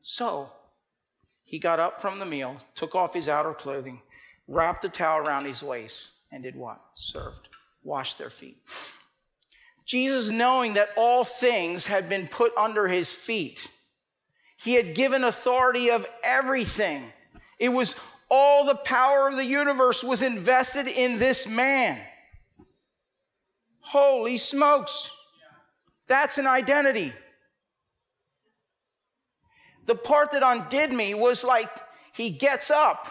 so 0.02 0.50
he 1.44 1.58
got 1.58 1.80
up 1.80 2.00
from 2.00 2.18
the 2.18 2.26
meal, 2.26 2.56
took 2.74 2.94
off 2.94 3.14
his 3.14 3.28
outer 3.28 3.54
clothing, 3.54 4.02
wrapped 4.48 4.84
a 4.84 4.88
towel 4.88 5.20
around 5.20 5.46
his 5.46 5.62
waist, 5.62 6.12
and 6.32 6.42
did 6.42 6.56
what? 6.56 6.80
Served, 6.94 7.48
washed 7.82 8.18
their 8.18 8.30
feet. 8.30 8.58
Jesus, 9.86 10.30
knowing 10.30 10.74
that 10.74 10.88
all 10.96 11.24
things 11.24 11.86
had 11.86 12.08
been 12.08 12.26
put 12.26 12.56
under 12.56 12.88
his 12.88 13.12
feet, 13.12 13.68
he 14.56 14.74
had 14.74 14.94
given 14.94 15.24
authority 15.24 15.90
of 15.90 16.06
everything. 16.22 17.12
It 17.58 17.68
was 17.68 17.94
all 18.30 18.64
the 18.64 18.74
power 18.74 19.28
of 19.28 19.36
the 19.36 19.44
universe 19.44 20.02
was 20.02 20.22
invested 20.22 20.88
in 20.88 21.18
this 21.18 21.46
man. 21.46 22.00
Holy 23.94 24.38
smokes. 24.38 25.09
That's 26.09 26.37
an 26.37 26.48
identity. 26.48 27.12
The 29.87 29.94
part 29.94 30.33
that 30.33 30.42
undid 30.44 30.92
me 30.92 31.14
was 31.14 31.44
like 31.44 31.70
he 32.12 32.30
gets 32.30 32.72
up 32.72 33.07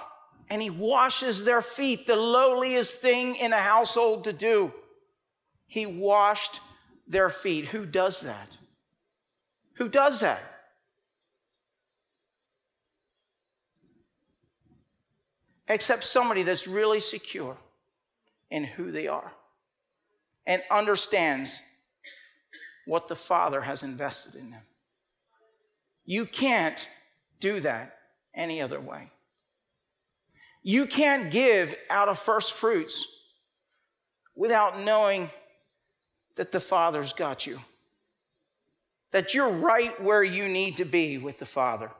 and 0.49 0.61
he 0.61 0.69
washes 0.69 1.45
their 1.45 1.61
feet, 1.61 2.05
the 2.05 2.17
lowliest 2.17 2.99
thing 2.99 3.37
in 3.37 3.53
a 3.53 3.61
household 3.61 4.25
to 4.25 4.33
do. 4.33 4.73
He 5.67 5.85
washed 5.85 6.59
their 7.07 7.29
feet. 7.29 7.67
Who 7.67 7.85
does 7.85 8.19
that? 8.19 8.49
Who 9.75 9.87
does 9.87 10.19
that? 10.19 10.43
Except 15.69 16.03
somebody 16.03 16.43
that's 16.43 16.67
really 16.67 16.99
secure 16.99 17.55
in 18.51 18.65
who 18.65 18.91
they 18.91 19.07
are 19.07 19.31
and 20.45 20.61
understands 20.69 21.59
what 22.85 23.07
the 23.07 23.15
Father 23.15 23.61
has 23.61 23.83
invested 23.83 24.35
in 24.35 24.51
them. 24.51 24.61
You 26.05 26.25
can't 26.25 26.87
do 27.39 27.59
that 27.61 27.97
any 28.35 28.61
other 28.61 28.79
way. 28.79 29.11
You 30.61 30.85
can't 30.85 31.31
give 31.31 31.75
out 31.89 32.09
of 32.09 32.19
first 32.19 32.53
fruits 32.53 33.05
without 34.35 34.81
knowing 34.81 35.29
that 36.35 36.51
the 36.51 36.59
Father's 36.59 37.13
got 37.13 37.45
you, 37.45 37.59
that 39.11 39.33
you're 39.33 39.49
right 39.49 40.01
where 40.01 40.23
you 40.23 40.47
need 40.47 40.77
to 40.77 40.85
be 40.85 41.17
with 41.17 41.39
the 41.39 41.45
Father. 41.45 41.91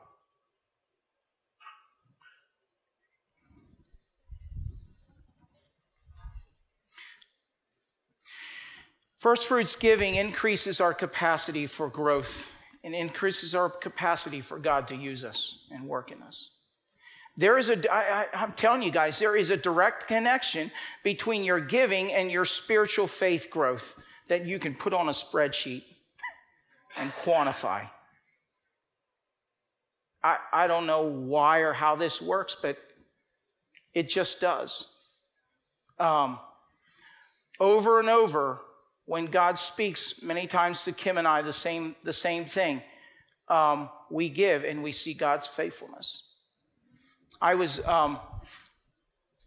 First 9.24 9.46
fruits 9.46 9.74
giving 9.74 10.16
increases 10.16 10.82
our 10.82 10.92
capacity 10.92 11.64
for 11.64 11.88
growth 11.88 12.52
and 12.84 12.94
increases 12.94 13.54
our 13.54 13.70
capacity 13.70 14.42
for 14.42 14.58
God 14.58 14.86
to 14.88 14.94
use 14.94 15.24
us 15.24 15.60
and 15.70 15.88
work 15.88 16.12
in 16.12 16.20
us. 16.20 16.50
There 17.34 17.56
is 17.56 17.70
a, 17.70 17.90
I, 17.90 18.24
I, 18.24 18.26
I'm 18.34 18.52
telling 18.52 18.82
you 18.82 18.90
guys, 18.90 19.18
there 19.18 19.34
is 19.34 19.48
a 19.48 19.56
direct 19.56 20.08
connection 20.08 20.70
between 21.04 21.42
your 21.42 21.58
giving 21.58 22.12
and 22.12 22.30
your 22.30 22.44
spiritual 22.44 23.06
faith 23.06 23.48
growth 23.48 23.94
that 24.28 24.44
you 24.44 24.58
can 24.58 24.74
put 24.74 24.92
on 24.92 25.08
a 25.08 25.12
spreadsheet 25.12 25.84
and 26.94 27.10
quantify. 27.22 27.88
I, 30.22 30.36
I 30.52 30.66
don't 30.66 30.86
know 30.86 31.04
why 31.04 31.60
or 31.60 31.72
how 31.72 31.96
this 31.96 32.20
works, 32.20 32.58
but 32.60 32.76
it 33.94 34.10
just 34.10 34.42
does. 34.42 34.86
Um, 35.98 36.38
over 37.58 38.00
and 38.00 38.10
over, 38.10 38.60
when 39.06 39.26
God 39.26 39.58
speaks 39.58 40.22
many 40.22 40.46
times 40.46 40.84
to 40.84 40.92
Kim 40.92 41.18
and 41.18 41.28
I 41.28 41.42
the 41.42 41.52
same, 41.52 41.94
the 42.04 42.12
same 42.12 42.44
thing, 42.44 42.82
um, 43.48 43.90
we 44.10 44.28
give 44.28 44.64
and 44.64 44.82
we 44.82 44.92
see 44.92 45.12
God's 45.12 45.46
faithfulness. 45.46 46.22
I 47.40 47.54
was, 47.54 47.84
um, 47.86 48.18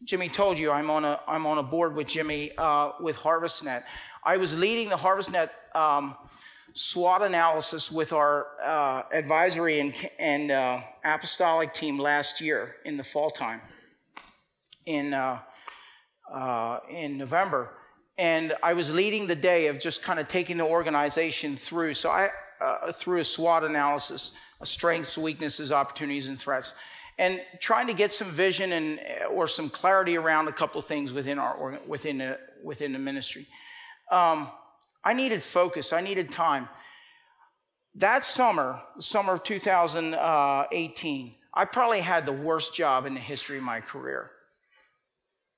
Jimmy 0.03 0.29
told 0.29 0.59
you 0.59 0.71
I'm 0.71 0.91
on 0.91 1.05
a, 1.05 1.19
I'm 1.27 1.47
on 1.47 1.57
a 1.57 1.63
board 1.63 1.95
with 1.95 2.07
Jimmy 2.07 2.51
uh, 2.57 2.91
with 2.99 3.17
HarvestNet. 3.17 3.83
I 4.23 4.37
was 4.37 4.55
leading 4.55 4.89
the 4.89 4.95
HarvestNet 4.97 5.49
um, 5.73 6.15
SWOT 6.73 7.23
analysis 7.23 7.91
with 7.91 8.13
our 8.13 8.47
uh, 8.63 9.03
advisory 9.11 9.79
and, 9.79 9.95
and 10.19 10.51
uh, 10.51 10.81
apostolic 11.03 11.73
team 11.73 11.97
last 11.97 12.39
year 12.39 12.75
in 12.85 12.97
the 12.97 13.03
fall 13.03 13.31
time 13.31 13.61
in, 14.85 15.15
uh, 15.15 15.39
uh, 16.31 16.79
in 16.91 17.17
November 17.17 17.71
and 18.17 18.55
I 18.63 18.73
was 18.73 18.91
leading 18.91 19.27
the 19.27 19.35
day 19.35 19.67
of 19.67 19.79
just 19.79 20.01
kind 20.01 20.19
of 20.19 20.27
taking 20.27 20.57
the 20.57 20.65
organization 20.65 21.55
through. 21.55 21.93
So 21.93 22.09
I 22.09 22.31
uh, 22.59 22.91
through 22.91 23.19
a 23.19 23.23
SWOT 23.23 23.63
analysis, 23.63 24.31
strengths, 24.63 25.17
weaknesses, 25.17 25.71
opportunities, 25.71 26.27
and 26.27 26.39
threats, 26.39 26.73
and 27.19 27.41
trying 27.59 27.87
to 27.87 27.93
get 27.93 28.11
some 28.11 28.31
vision 28.31 28.73
and 28.73 28.99
or 29.31 29.47
some 29.47 29.69
clarity 29.69 30.17
around 30.17 30.47
a 30.47 30.51
couple 30.51 30.79
of 30.79 30.85
things 30.85 31.13
within 31.13 31.37
our 31.37 31.79
within 31.85 32.17
the, 32.17 32.39
within 32.63 32.93
the 32.93 32.99
ministry. 32.99 33.47
Um, 34.11 34.49
I 35.03 35.13
needed 35.13 35.43
focus. 35.43 35.93
I 35.93 36.01
needed 36.01 36.31
time. 36.31 36.67
That 37.95 38.23
summer, 38.23 38.81
summer 38.99 39.33
of 39.33 39.43
2018, 39.43 41.35
I 41.53 41.65
probably 41.65 42.01
had 42.01 42.25
the 42.25 42.33
worst 42.33 42.75
job 42.75 43.05
in 43.05 43.15
the 43.15 43.19
history 43.19 43.57
of 43.57 43.63
my 43.63 43.81
career, 43.81 44.31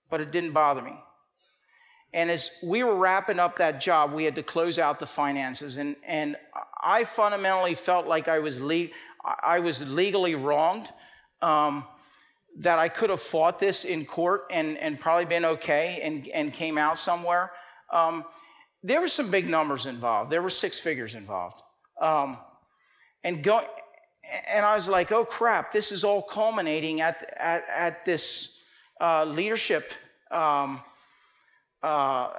but 0.10 0.22
it 0.22 0.32
didn't 0.32 0.52
bother 0.52 0.82
me 0.82 0.94
and 2.14 2.32
as 2.32 2.50
we 2.64 2.84
were 2.84 2.96
wrapping 2.96 3.40
up 3.40 3.58
that 3.58 3.80
job, 3.80 4.14
we 4.14 4.24
had 4.24 4.36
to 4.36 4.44
close 4.44 4.80
out 4.80 5.00
the 5.00 5.06
finances. 5.06 5.78
And, 5.78 5.96
and 6.06 6.38
I 6.84 7.04
fundamentally 7.04 7.76
felt 7.76 8.08
like 8.08 8.28
I 8.28 8.40
was, 8.40 8.60
le- 8.60 8.88
I 9.24 9.60
was 9.60 9.88
legally 9.88 10.36
wronged, 10.36 10.90
um, 11.42 11.86
that 12.58 12.80
I 12.80 12.90
could 12.90 13.12
have 13.12 13.22
fought 13.22 13.60
this 13.60 13.86
in 13.86 14.06
court 14.06 14.46
and, 14.52 14.78
and 14.78 15.00
probably 15.00 15.26
been 15.26 15.46
okay 15.46 16.00
and, 16.02 16.28
and 16.30 16.52
came 16.52 16.78
out 16.78 16.98
somewhere. 16.98 17.52
Um, 17.92 18.26
there 18.82 19.02
were 19.02 19.08
some 19.08 19.30
big 19.30 19.48
numbers 19.48 19.86
involved, 19.86 20.32
there 20.32 20.42
were 20.42 20.50
six 20.50 20.80
figures 20.80 21.14
involved. 21.14 21.62
Um, 22.02 22.38
and, 23.24 23.44
go, 23.44 23.62
and 24.48 24.66
I 24.66 24.74
was 24.74 24.90
like, 24.90 25.12
oh 25.12 25.26
crap, 25.26 25.72
this 25.72 25.92
is 25.92 26.04
all 26.04 26.22
culminating 26.22 27.02
at, 27.02 27.34
at, 27.38 27.66
at 27.70 28.06
this 28.06 28.58
uh, 29.00 29.26
leadership. 29.26 29.94
Um, 30.32 30.82
uh, 31.82 32.32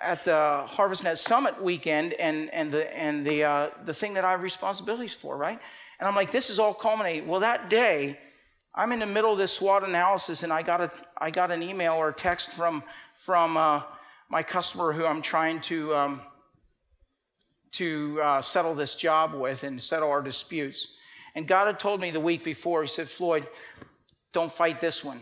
at 0.00 0.24
the 0.24 0.64
HarvestNet 0.68 1.18
Summit 1.18 1.62
weekend 1.62 2.14
and, 2.14 2.50
and, 2.50 2.72
the, 2.72 2.96
and 2.96 3.24
the, 3.24 3.44
uh, 3.44 3.70
the 3.84 3.94
thing 3.94 4.14
that 4.14 4.24
I 4.24 4.32
have 4.32 4.42
responsibilities 4.42 5.14
for, 5.14 5.36
right? 5.36 5.58
And 6.00 6.08
I'm 6.08 6.16
like, 6.16 6.32
this 6.32 6.50
is 6.50 6.58
all 6.58 6.74
culminating. 6.74 7.28
Well, 7.28 7.40
that 7.40 7.70
day, 7.70 8.18
I'm 8.74 8.90
in 8.92 8.98
the 8.98 9.06
middle 9.06 9.32
of 9.32 9.38
this 9.38 9.52
SWOT 9.52 9.84
analysis, 9.84 10.42
and 10.42 10.52
I 10.52 10.62
got, 10.62 10.80
a, 10.80 10.90
I 11.18 11.30
got 11.30 11.50
an 11.50 11.62
email 11.62 11.92
or 11.94 12.08
a 12.08 12.12
text 12.12 12.50
from, 12.50 12.82
from 13.14 13.56
uh, 13.56 13.82
my 14.28 14.42
customer 14.42 14.92
who 14.92 15.04
I'm 15.04 15.22
trying 15.22 15.60
to, 15.62 15.94
um, 15.94 16.20
to 17.72 18.20
uh, 18.22 18.42
settle 18.42 18.74
this 18.74 18.96
job 18.96 19.34
with 19.34 19.62
and 19.62 19.80
settle 19.80 20.10
our 20.10 20.22
disputes. 20.22 20.88
And 21.34 21.46
God 21.46 21.66
had 21.66 21.78
told 21.78 22.00
me 22.00 22.10
the 22.10 22.20
week 22.20 22.42
before, 22.42 22.82
He 22.82 22.88
said, 22.88 23.08
Floyd, 23.08 23.46
don't 24.32 24.50
fight 24.50 24.80
this 24.80 25.04
one 25.04 25.20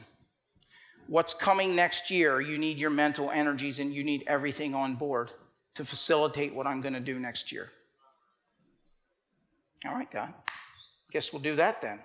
what's 1.11 1.35
coming 1.35 1.75
next 1.75 2.09
year, 2.09 2.41
you 2.41 2.57
need 2.57 2.79
your 2.79 2.89
mental 2.89 3.33
energies 3.33 3.81
and 3.81 3.93
you 3.93 4.05
need 4.05 4.23
everything 4.29 4.77
on 4.77 4.95
board 4.95 5.33
to 5.75 5.85
facilitate 5.85 6.55
what 6.55 6.69
I'm 6.69 6.81
going 6.81 6.95
to 6.95 7.01
do 7.01 7.19
next 7.19 7.51
year. 7.51 7.73
All 9.85 9.93
right, 9.93 10.09
God. 10.09 10.33
Guess 11.11 11.33
we'll 11.33 11.43
do 11.43 11.57
that 11.57 11.83
then. 11.83 11.99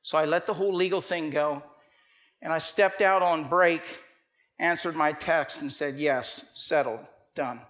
So 0.00 0.16
I 0.16 0.24
let 0.24 0.46
the 0.46 0.54
whole 0.54 0.74
legal 0.74 1.02
thing 1.02 1.28
go 1.28 1.62
and 2.40 2.50
I 2.50 2.56
stepped 2.56 3.02
out 3.02 3.20
on 3.20 3.46
break, 3.46 3.82
answered 4.58 4.96
my 4.96 5.12
text, 5.12 5.60
and 5.60 5.70
said, 5.70 5.98
Yes, 5.98 6.46
settled, 6.54 7.00
done. 7.34 7.60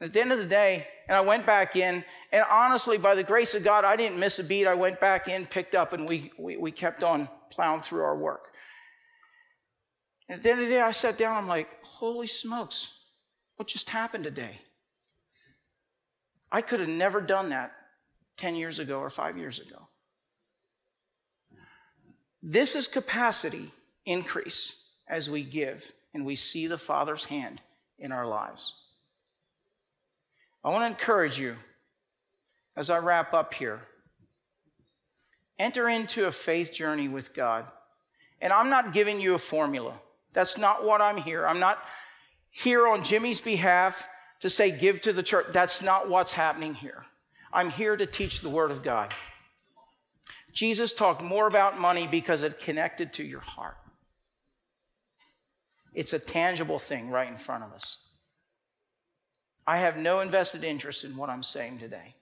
At 0.00 0.12
the 0.12 0.20
end 0.20 0.30
of 0.30 0.38
the 0.38 0.46
day, 0.46 0.86
and 1.08 1.16
I 1.16 1.22
went 1.22 1.44
back 1.44 1.74
in, 1.74 2.04
and 2.30 2.44
honestly, 2.48 2.98
by 2.98 3.16
the 3.16 3.24
grace 3.24 3.54
of 3.54 3.64
God, 3.64 3.84
I 3.84 3.96
didn't 3.96 4.20
miss 4.20 4.38
a 4.38 4.44
beat. 4.44 4.68
I 4.68 4.74
went 4.74 5.00
back 5.00 5.26
in, 5.26 5.44
picked 5.44 5.74
up, 5.74 5.92
and 5.92 6.08
we, 6.08 6.30
we, 6.38 6.56
we 6.56 6.70
kept 6.70 7.02
on 7.02 7.28
plowing 7.50 7.82
through 7.82 8.04
our 8.04 8.16
work. 8.16 8.49
And 10.30 10.36
at 10.36 10.44
the 10.44 10.50
end 10.52 10.60
of 10.60 10.68
the 10.68 10.74
day, 10.74 10.80
I 10.80 10.92
sat 10.92 11.18
down, 11.18 11.36
I'm 11.36 11.48
like, 11.48 11.68
holy 11.82 12.28
smokes, 12.28 12.90
what 13.56 13.66
just 13.66 13.90
happened 13.90 14.22
today? 14.22 14.60
I 16.52 16.62
could 16.62 16.78
have 16.78 16.88
never 16.88 17.20
done 17.20 17.48
that 17.48 17.72
10 18.36 18.54
years 18.54 18.78
ago 18.78 19.00
or 19.00 19.10
five 19.10 19.36
years 19.36 19.58
ago. 19.58 19.88
This 22.40 22.76
is 22.76 22.86
capacity 22.86 23.72
increase 24.06 24.76
as 25.08 25.28
we 25.28 25.42
give 25.42 25.90
and 26.14 26.24
we 26.24 26.36
see 26.36 26.68
the 26.68 26.78
Father's 26.78 27.24
hand 27.24 27.60
in 27.98 28.12
our 28.12 28.24
lives. 28.24 28.76
I 30.62 30.68
want 30.68 30.82
to 30.82 30.86
encourage 30.86 31.40
you 31.40 31.56
as 32.76 32.88
I 32.88 32.98
wrap 32.98 33.34
up 33.34 33.52
here 33.52 33.80
enter 35.58 35.88
into 35.88 36.26
a 36.26 36.32
faith 36.32 36.72
journey 36.72 37.08
with 37.08 37.34
God. 37.34 37.66
And 38.40 38.52
I'm 38.52 38.70
not 38.70 38.92
giving 38.92 39.20
you 39.20 39.34
a 39.34 39.38
formula. 39.38 40.00
That's 40.32 40.58
not 40.58 40.84
what 40.84 41.00
I'm 41.00 41.16
here. 41.16 41.46
I'm 41.46 41.60
not 41.60 41.78
here 42.50 42.86
on 42.86 43.04
Jimmy's 43.04 43.40
behalf 43.40 44.08
to 44.40 44.50
say, 44.50 44.70
give 44.70 45.00
to 45.02 45.12
the 45.12 45.22
church. 45.22 45.46
That's 45.52 45.82
not 45.82 46.08
what's 46.08 46.32
happening 46.32 46.74
here. 46.74 47.04
I'm 47.52 47.70
here 47.70 47.96
to 47.96 48.06
teach 48.06 48.40
the 48.40 48.48
Word 48.48 48.70
of 48.70 48.82
God. 48.82 49.12
Jesus 50.52 50.92
talked 50.92 51.22
more 51.22 51.46
about 51.46 51.78
money 51.78 52.08
because 52.10 52.42
it 52.42 52.58
connected 52.58 53.12
to 53.14 53.24
your 53.24 53.40
heart. 53.40 53.76
It's 55.92 56.12
a 56.12 56.18
tangible 56.18 56.78
thing 56.78 57.10
right 57.10 57.28
in 57.28 57.36
front 57.36 57.64
of 57.64 57.72
us. 57.72 58.08
I 59.66 59.78
have 59.78 59.96
no 59.96 60.20
invested 60.20 60.64
interest 60.64 61.04
in 61.04 61.16
what 61.16 61.30
I'm 61.30 61.42
saying 61.42 61.78
today, 61.78 62.14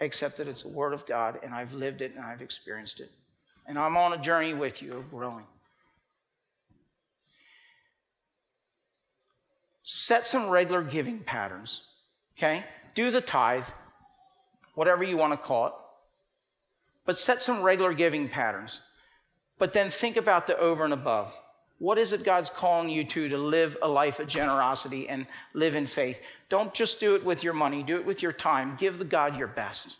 except 0.00 0.36
that 0.38 0.48
it's 0.48 0.62
the 0.62 0.68
Word 0.68 0.92
of 0.92 1.06
God 1.06 1.40
and 1.42 1.54
I've 1.54 1.72
lived 1.72 2.00
it 2.00 2.14
and 2.14 2.24
I've 2.24 2.42
experienced 2.42 3.00
it. 3.00 3.10
And 3.66 3.78
I'm 3.78 3.96
on 3.96 4.12
a 4.12 4.18
journey 4.18 4.54
with 4.54 4.82
you 4.82 4.94
of 4.94 5.10
growing. 5.10 5.46
Set 9.86 10.26
some 10.26 10.48
regular 10.48 10.82
giving 10.82 11.18
patterns, 11.18 11.82
okay? 12.38 12.64
Do 12.94 13.10
the 13.10 13.20
tithe, 13.20 13.66
whatever 14.74 15.04
you 15.04 15.18
want 15.18 15.34
to 15.34 15.36
call 15.36 15.66
it, 15.66 15.72
but 17.04 17.18
set 17.18 17.42
some 17.42 17.62
regular 17.62 17.92
giving 17.92 18.26
patterns. 18.26 18.80
But 19.58 19.74
then 19.74 19.90
think 19.90 20.16
about 20.16 20.46
the 20.46 20.58
over 20.58 20.84
and 20.84 20.94
above. 20.94 21.38
What 21.78 21.98
is 21.98 22.14
it 22.14 22.24
God's 22.24 22.48
calling 22.48 22.88
you 22.88 23.04
to 23.04 23.28
to 23.28 23.36
live 23.36 23.76
a 23.82 23.88
life 23.88 24.20
of 24.20 24.26
generosity 24.26 25.06
and 25.06 25.26
live 25.52 25.74
in 25.74 25.84
faith? 25.84 26.18
Don't 26.48 26.72
just 26.72 26.98
do 26.98 27.14
it 27.14 27.22
with 27.22 27.44
your 27.44 27.52
money, 27.52 27.82
do 27.82 27.96
it 27.96 28.06
with 28.06 28.22
your 28.22 28.32
time. 28.32 28.76
Give 28.78 28.98
the 28.98 29.04
God 29.04 29.36
your 29.36 29.48
best. 29.48 29.98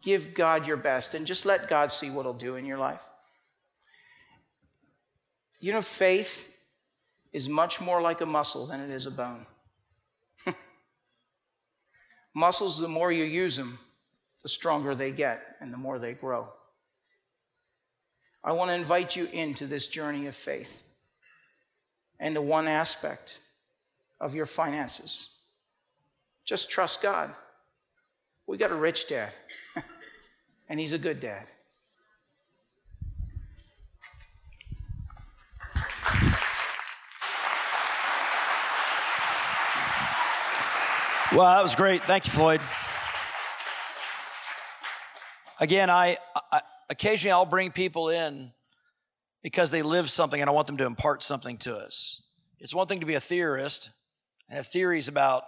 Give 0.00 0.32
God 0.32 0.64
your 0.64 0.76
best 0.76 1.12
and 1.12 1.26
just 1.26 1.44
let 1.44 1.68
God 1.68 1.90
see 1.90 2.08
what 2.08 2.24
He'll 2.24 2.34
do 2.34 2.54
in 2.54 2.66
your 2.66 2.78
life. 2.78 3.00
You 5.58 5.72
know, 5.72 5.82
faith 5.82 6.44
is 7.34 7.48
much 7.48 7.80
more 7.80 8.00
like 8.00 8.20
a 8.20 8.26
muscle 8.26 8.64
than 8.64 8.80
it 8.80 8.90
is 8.90 9.06
a 9.06 9.10
bone. 9.10 9.44
Muscles, 12.34 12.78
the 12.78 12.88
more 12.88 13.10
you 13.10 13.24
use 13.24 13.56
them, 13.56 13.80
the 14.44 14.48
stronger 14.48 14.94
they 14.94 15.10
get 15.10 15.56
and 15.60 15.72
the 15.72 15.76
more 15.76 15.98
they 15.98 16.12
grow. 16.12 16.48
I 18.44 18.52
want 18.52 18.70
to 18.70 18.74
invite 18.74 19.16
you 19.16 19.26
into 19.32 19.66
this 19.66 19.88
journey 19.88 20.26
of 20.26 20.36
faith 20.36 20.84
and 22.20 22.36
to 22.36 22.40
one 22.40 22.68
aspect 22.68 23.38
of 24.20 24.34
your 24.34 24.46
finances. 24.46 25.30
Just 26.44 26.70
trust 26.70 27.02
God. 27.02 27.34
We 28.46 28.58
got 28.58 28.70
a 28.70 28.76
rich 28.76 29.08
dad, 29.08 29.32
and 30.68 30.78
he's 30.78 30.92
a 30.92 30.98
good 30.98 31.18
dad. 31.18 31.46
Well, 41.34 41.52
that 41.52 41.64
was 41.64 41.74
great. 41.74 42.00
Thank 42.04 42.26
you, 42.26 42.30
Floyd. 42.30 42.60
Again, 45.58 45.90
I, 45.90 46.16
I 46.52 46.60
occasionally 46.88 47.32
I'll 47.32 47.44
bring 47.44 47.72
people 47.72 48.08
in 48.08 48.52
because 49.42 49.72
they 49.72 49.82
live 49.82 50.08
something 50.08 50.40
and 50.40 50.48
I 50.48 50.52
want 50.52 50.68
them 50.68 50.76
to 50.76 50.86
impart 50.86 51.24
something 51.24 51.56
to 51.58 51.74
us. 51.74 52.22
It's 52.60 52.72
one 52.72 52.86
thing 52.86 53.00
to 53.00 53.06
be 53.06 53.14
a 53.14 53.20
theorist 53.20 53.90
and 54.48 54.56
have 54.56 54.68
theories 54.68 55.08
about 55.08 55.42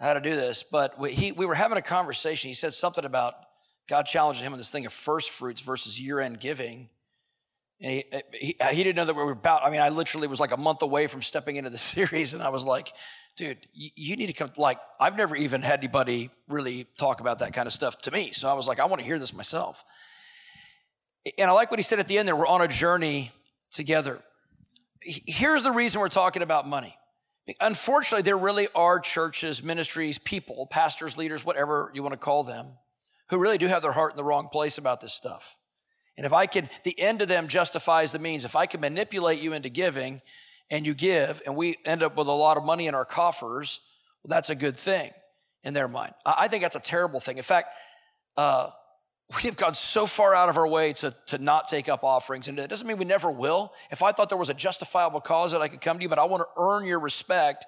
how 0.00 0.14
to 0.14 0.20
do 0.20 0.34
this, 0.34 0.64
but 0.64 0.98
we, 0.98 1.12
he, 1.12 1.30
we 1.30 1.46
were 1.46 1.54
having 1.54 1.78
a 1.78 1.82
conversation. 1.82 2.48
He 2.48 2.54
said 2.54 2.74
something 2.74 3.04
about 3.04 3.34
God 3.88 4.06
challenging 4.06 4.44
him 4.44 4.52
on 4.52 4.58
this 4.58 4.70
thing 4.70 4.86
of 4.86 4.92
first 4.92 5.30
fruits 5.30 5.60
versus 5.60 6.00
year 6.00 6.18
end 6.18 6.40
giving. 6.40 6.88
And 7.80 7.92
he, 7.92 8.04
uh, 8.12 8.20
he, 8.32 8.56
uh, 8.60 8.66
he, 8.68 8.82
didn't 8.82 8.96
know 8.96 9.04
that 9.04 9.14
we 9.14 9.22
were 9.22 9.32
about, 9.32 9.62
I 9.62 9.70
mean, 9.70 9.80
I 9.80 9.88
literally 9.90 10.26
was 10.26 10.40
like 10.40 10.50
a 10.50 10.56
month 10.56 10.82
away 10.82 11.06
from 11.06 11.22
stepping 11.22 11.56
into 11.56 11.70
the 11.70 11.78
series, 11.94 12.34
and 12.34 12.42
I 12.42 12.48
was 12.48 12.64
like, 12.64 12.92
dude, 13.36 13.58
you, 13.72 13.90
you 13.94 14.16
need 14.16 14.26
to 14.26 14.32
come. 14.32 14.50
Like, 14.56 14.78
I've 15.00 15.16
never 15.16 15.36
even 15.36 15.62
had 15.62 15.78
anybody 15.78 16.30
really 16.48 16.86
talk 16.98 17.20
about 17.20 17.38
that 17.38 17.52
kind 17.52 17.66
of 17.66 17.72
stuff 17.72 17.98
to 18.02 18.10
me. 18.10 18.32
So 18.32 18.48
I 18.48 18.54
was 18.54 18.66
like, 18.66 18.80
I 18.80 18.86
want 18.86 19.00
to 19.00 19.06
hear 19.06 19.18
this 19.18 19.32
myself. 19.32 19.84
And 21.38 21.50
I 21.50 21.52
like 21.52 21.70
what 21.70 21.78
he 21.78 21.84
said 21.84 22.00
at 22.00 22.08
the 22.08 22.18
end 22.18 22.26
there 22.26 22.36
we're 22.36 22.46
on 22.46 22.62
a 22.62 22.68
journey 22.68 23.32
together. 23.70 24.22
Here's 25.00 25.62
the 25.62 25.70
reason 25.70 26.00
we're 26.00 26.08
talking 26.08 26.42
about 26.42 26.66
money. 26.66 26.96
Unfortunately, 27.60 28.22
there 28.22 28.36
really 28.36 28.68
are 28.74 28.98
churches, 28.98 29.62
ministries, 29.62 30.18
people, 30.18 30.66
pastors, 30.70 31.16
leaders, 31.16 31.44
whatever 31.44 31.90
you 31.94 32.02
want 32.02 32.12
to 32.12 32.18
call 32.18 32.44
them, 32.44 32.72
who 33.30 33.38
really 33.38 33.56
do 33.56 33.66
have 33.68 33.82
their 33.82 33.92
heart 33.92 34.12
in 34.12 34.16
the 34.16 34.24
wrong 34.24 34.48
place 34.50 34.78
about 34.78 35.00
this 35.00 35.14
stuff. 35.14 35.57
And 36.18 36.26
if 36.26 36.32
I 36.32 36.46
could, 36.46 36.68
the 36.82 36.98
end 36.98 37.22
of 37.22 37.28
them 37.28 37.46
justifies 37.46 38.10
the 38.10 38.18
means. 38.18 38.44
If 38.44 38.56
I 38.56 38.66
can 38.66 38.80
manipulate 38.80 39.40
you 39.40 39.52
into 39.52 39.68
giving 39.68 40.20
and 40.68 40.84
you 40.84 40.92
give 40.92 41.40
and 41.46 41.54
we 41.54 41.78
end 41.84 42.02
up 42.02 42.16
with 42.16 42.26
a 42.26 42.32
lot 42.32 42.56
of 42.56 42.64
money 42.64 42.88
in 42.88 42.94
our 42.96 43.04
coffers, 43.04 43.78
well, 44.22 44.36
that's 44.36 44.50
a 44.50 44.56
good 44.56 44.76
thing 44.76 45.12
in 45.62 45.74
their 45.74 45.86
mind. 45.86 46.12
I 46.26 46.48
think 46.48 46.64
that's 46.64 46.74
a 46.74 46.80
terrible 46.80 47.20
thing. 47.20 47.36
In 47.36 47.44
fact, 47.44 47.68
uh, 48.36 48.70
we 49.36 49.42
have 49.42 49.56
gone 49.56 49.74
so 49.74 50.06
far 50.06 50.34
out 50.34 50.48
of 50.48 50.56
our 50.56 50.66
way 50.66 50.92
to, 50.94 51.14
to 51.26 51.38
not 51.38 51.68
take 51.68 51.88
up 51.88 52.02
offerings. 52.02 52.48
And 52.48 52.58
it 52.58 52.68
doesn't 52.68 52.88
mean 52.88 52.98
we 52.98 53.04
never 53.04 53.30
will. 53.30 53.72
If 53.92 54.02
I 54.02 54.10
thought 54.10 54.28
there 54.28 54.36
was 54.36 54.50
a 54.50 54.54
justifiable 54.54 55.20
cause 55.20 55.52
that 55.52 55.62
I 55.62 55.68
could 55.68 55.80
come 55.80 55.98
to 55.98 56.02
you, 56.02 56.08
but 56.08 56.18
I 56.18 56.24
want 56.24 56.42
to 56.42 56.48
earn 56.60 56.84
your 56.84 56.98
respect 56.98 57.64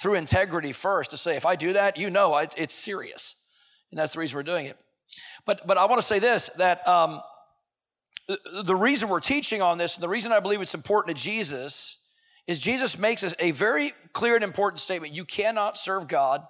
through 0.00 0.14
integrity 0.14 0.70
first 0.70 1.10
to 1.10 1.16
say, 1.16 1.34
if 1.34 1.44
I 1.44 1.56
do 1.56 1.72
that, 1.72 1.96
you 1.96 2.08
know 2.08 2.36
it's 2.36 2.74
serious. 2.74 3.34
And 3.90 3.98
that's 3.98 4.12
the 4.12 4.20
reason 4.20 4.36
we're 4.36 4.44
doing 4.44 4.66
it. 4.66 4.78
But, 5.44 5.66
but 5.66 5.76
I 5.76 5.86
want 5.86 6.00
to 6.00 6.06
say 6.06 6.20
this 6.20 6.50
that 6.58 6.86
um, 6.86 7.20
the 8.28 8.76
reason 8.76 9.08
we're 9.08 9.20
teaching 9.20 9.62
on 9.62 9.78
this, 9.78 9.96
and 9.96 10.02
the 10.02 10.08
reason 10.08 10.32
I 10.32 10.40
believe 10.40 10.60
it's 10.60 10.74
important 10.74 11.16
to 11.16 11.22
Jesus, 11.22 11.98
is 12.46 12.58
Jesus 12.58 12.98
makes 12.98 13.24
us 13.24 13.34
a 13.38 13.50
very 13.52 13.92
clear 14.12 14.34
and 14.34 14.44
important 14.44 14.80
statement. 14.80 15.14
You 15.14 15.24
cannot 15.24 15.78
serve 15.78 16.08
God 16.08 16.42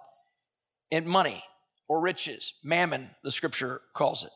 in 0.91 1.07
money 1.07 1.43
or 1.89 2.01
riches, 2.01 2.55
mammon, 2.63 3.11
the 3.23 3.31
scripture 3.31 3.81
calls 3.95 4.25
it. 4.25 4.31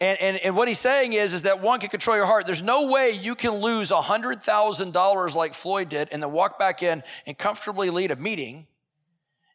And, 0.00 0.18
and, 0.20 0.36
and 0.38 0.56
what 0.56 0.66
he's 0.66 0.78
saying 0.78 1.12
is, 1.12 1.34
is 1.34 1.42
that 1.42 1.60
one 1.60 1.78
can 1.78 1.90
control 1.90 2.16
your 2.16 2.24
heart. 2.24 2.46
There's 2.46 2.62
no 2.62 2.86
way 2.86 3.10
you 3.10 3.34
can 3.34 3.54
lose 3.56 3.90
$100,000 3.90 5.34
like 5.34 5.52
Floyd 5.52 5.90
did 5.90 6.08
and 6.10 6.22
then 6.22 6.32
walk 6.32 6.58
back 6.58 6.82
in 6.82 7.02
and 7.26 7.36
comfortably 7.36 7.90
lead 7.90 8.10
a 8.10 8.16
meeting 8.16 8.66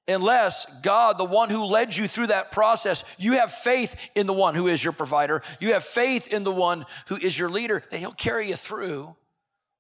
unless 0.08 0.65
God, 0.82 1.18
the 1.18 1.26
one 1.26 1.50
who 1.50 1.65
led 1.65 1.96
you 1.96 2.08
through 2.08 2.28
that 2.28 2.52
process, 2.52 3.04
you 3.18 3.34
have 3.34 3.52
faith 3.52 3.96
in 4.15 4.28
the 4.28 4.34
one 4.34 4.56
who 4.56 4.68
is 4.68 4.84
your 4.84 4.94
provider. 4.94 5.41
You 5.60 5.74
have 5.74 5.84
faith 5.84 6.32
in 6.32 6.44
the 6.44 6.52
one 6.52 6.86
who 7.08 7.18
is 7.18 7.38
your 7.38 7.50
leader, 7.50 7.84
that 7.89 8.00
he'll 8.00 8.12
carry 8.12 8.50
you 8.50 8.56
through 8.56 9.15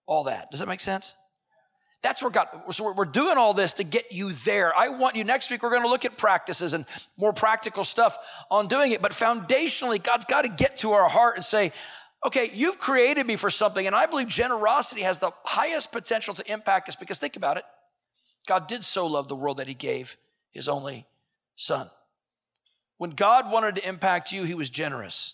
all 0.05 0.25
that. 0.25 0.51
Does 0.51 0.59
that 0.59 0.67
make 0.67 0.79
sense? 0.79 1.13
That's 2.01 2.21
where 2.21 2.29
God, 2.29 2.47
so 2.69 2.93
we're 2.93 3.05
doing 3.05 3.37
all 3.37 3.55
this 3.55 3.75
to 3.75 3.83
get 3.83 4.11
you 4.11 4.31
there. 4.31 4.71
I 4.77 4.89
want 4.89 5.15
you 5.15 5.23
next 5.23 5.49
week, 5.49 5.63
we're 5.63 5.71
going 5.71 5.81
to 5.81 5.89
look 5.89 6.05
at 6.05 6.19
practices 6.19 6.75
and 6.75 6.85
more 7.17 7.33
practical 7.33 7.83
stuff 7.83 8.17
on 8.51 8.67
doing 8.67 8.91
it. 8.91 9.01
But 9.01 9.11
foundationally, 9.11 10.03
God's 10.03 10.25
got 10.25 10.43
to 10.43 10.49
get 10.49 10.77
to 10.77 10.91
our 10.91 11.09
heart 11.09 11.35
and 11.35 11.43
say, 11.43 11.71
okay, 12.23 12.51
you've 12.53 12.77
created 12.77 13.25
me 13.25 13.35
for 13.35 13.49
something. 13.49 13.87
And 13.87 13.95
I 13.95 14.05
believe 14.05 14.27
generosity 14.27 15.01
has 15.01 15.19
the 15.19 15.31
highest 15.45 15.91
potential 15.91 16.35
to 16.35 16.51
impact 16.51 16.89
us 16.89 16.95
because 16.95 17.17
think 17.17 17.37
about 17.37 17.57
it. 17.57 17.63
God 18.45 18.67
did 18.67 18.83
so 18.83 19.07
love 19.07 19.27
the 19.27 19.35
world 19.35 19.57
that 19.57 19.67
he 19.67 19.73
gave 19.73 20.17
his 20.51 20.67
only 20.67 21.05
son. 21.55 21.89
When 22.97 23.11
God 23.11 23.51
wanted 23.51 23.75
to 23.75 23.87
impact 23.87 24.31
you, 24.31 24.43
he 24.43 24.53
was 24.53 24.69
generous. 24.69 25.33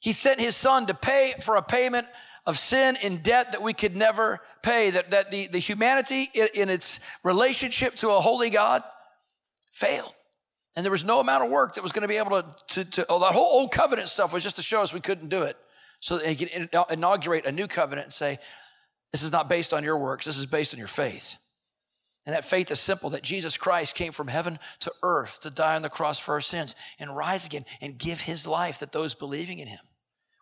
He 0.00 0.12
sent 0.12 0.40
his 0.40 0.54
son 0.54 0.86
to 0.86 0.94
pay 0.94 1.34
for 1.40 1.56
a 1.56 1.62
payment 1.62 2.06
of 2.44 2.58
sin 2.58 2.96
and 3.02 3.22
debt 3.22 3.52
that 3.52 3.62
we 3.62 3.72
could 3.72 3.96
never 3.96 4.40
pay, 4.62 4.90
that, 4.90 5.10
that 5.10 5.30
the, 5.30 5.48
the 5.48 5.58
humanity 5.58 6.30
in, 6.32 6.48
in 6.54 6.68
its 6.68 7.00
relationship 7.24 7.94
to 7.96 8.10
a 8.10 8.20
holy 8.20 8.50
God 8.50 8.82
failed. 9.72 10.14
And 10.76 10.84
there 10.84 10.92
was 10.92 11.04
no 11.04 11.20
amount 11.20 11.42
of 11.42 11.50
work 11.50 11.74
that 11.74 11.82
was 11.82 11.92
going 11.92 12.02
to 12.02 12.08
be 12.08 12.18
able 12.18 12.42
to, 12.42 12.44
to, 12.68 12.84
to 12.84 13.06
oh, 13.08 13.18
that 13.20 13.32
whole 13.32 13.60
old 13.60 13.72
covenant 13.72 14.08
stuff 14.08 14.32
was 14.32 14.42
just 14.42 14.56
to 14.56 14.62
show 14.62 14.82
us 14.82 14.92
we 14.92 15.00
couldn't 15.00 15.28
do 15.28 15.42
it. 15.42 15.56
So 16.00 16.18
that 16.18 16.28
he 16.28 16.36
could 16.36 16.68
inaugurate 16.90 17.46
a 17.46 17.52
new 17.52 17.66
covenant 17.66 18.06
and 18.06 18.12
say, 18.12 18.38
this 19.12 19.22
is 19.22 19.32
not 19.32 19.48
based 19.48 19.72
on 19.72 19.84
your 19.84 19.98
works, 19.98 20.26
this 20.26 20.38
is 20.38 20.46
based 20.46 20.74
on 20.74 20.78
your 20.78 20.88
faith. 20.88 21.36
And 22.26 22.34
that 22.34 22.44
faith 22.44 22.70
is 22.72 22.80
simple 22.80 23.10
that 23.10 23.22
Jesus 23.22 23.56
Christ 23.56 23.94
came 23.94 24.12
from 24.12 24.26
heaven 24.26 24.58
to 24.80 24.92
earth 25.02 25.40
to 25.40 25.50
die 25.50 25.76
on 25.76 25.82
the 25.82 25.88
cross 25.88 26.18
for 26.18 26.34
our 26.34 26.40
sins 26.40 26.74
and 26.98 27.16
rise 27.16 27.46
again 27.46 27.64
and 27.80 27.98
give 27.98 28.22
his 28.22 28.48
life 28.48 28.80
that 28.80 28.90
those 28.90 29.14
believing 29.14 29.60
in 29.60 29.68
him 29.68 29.78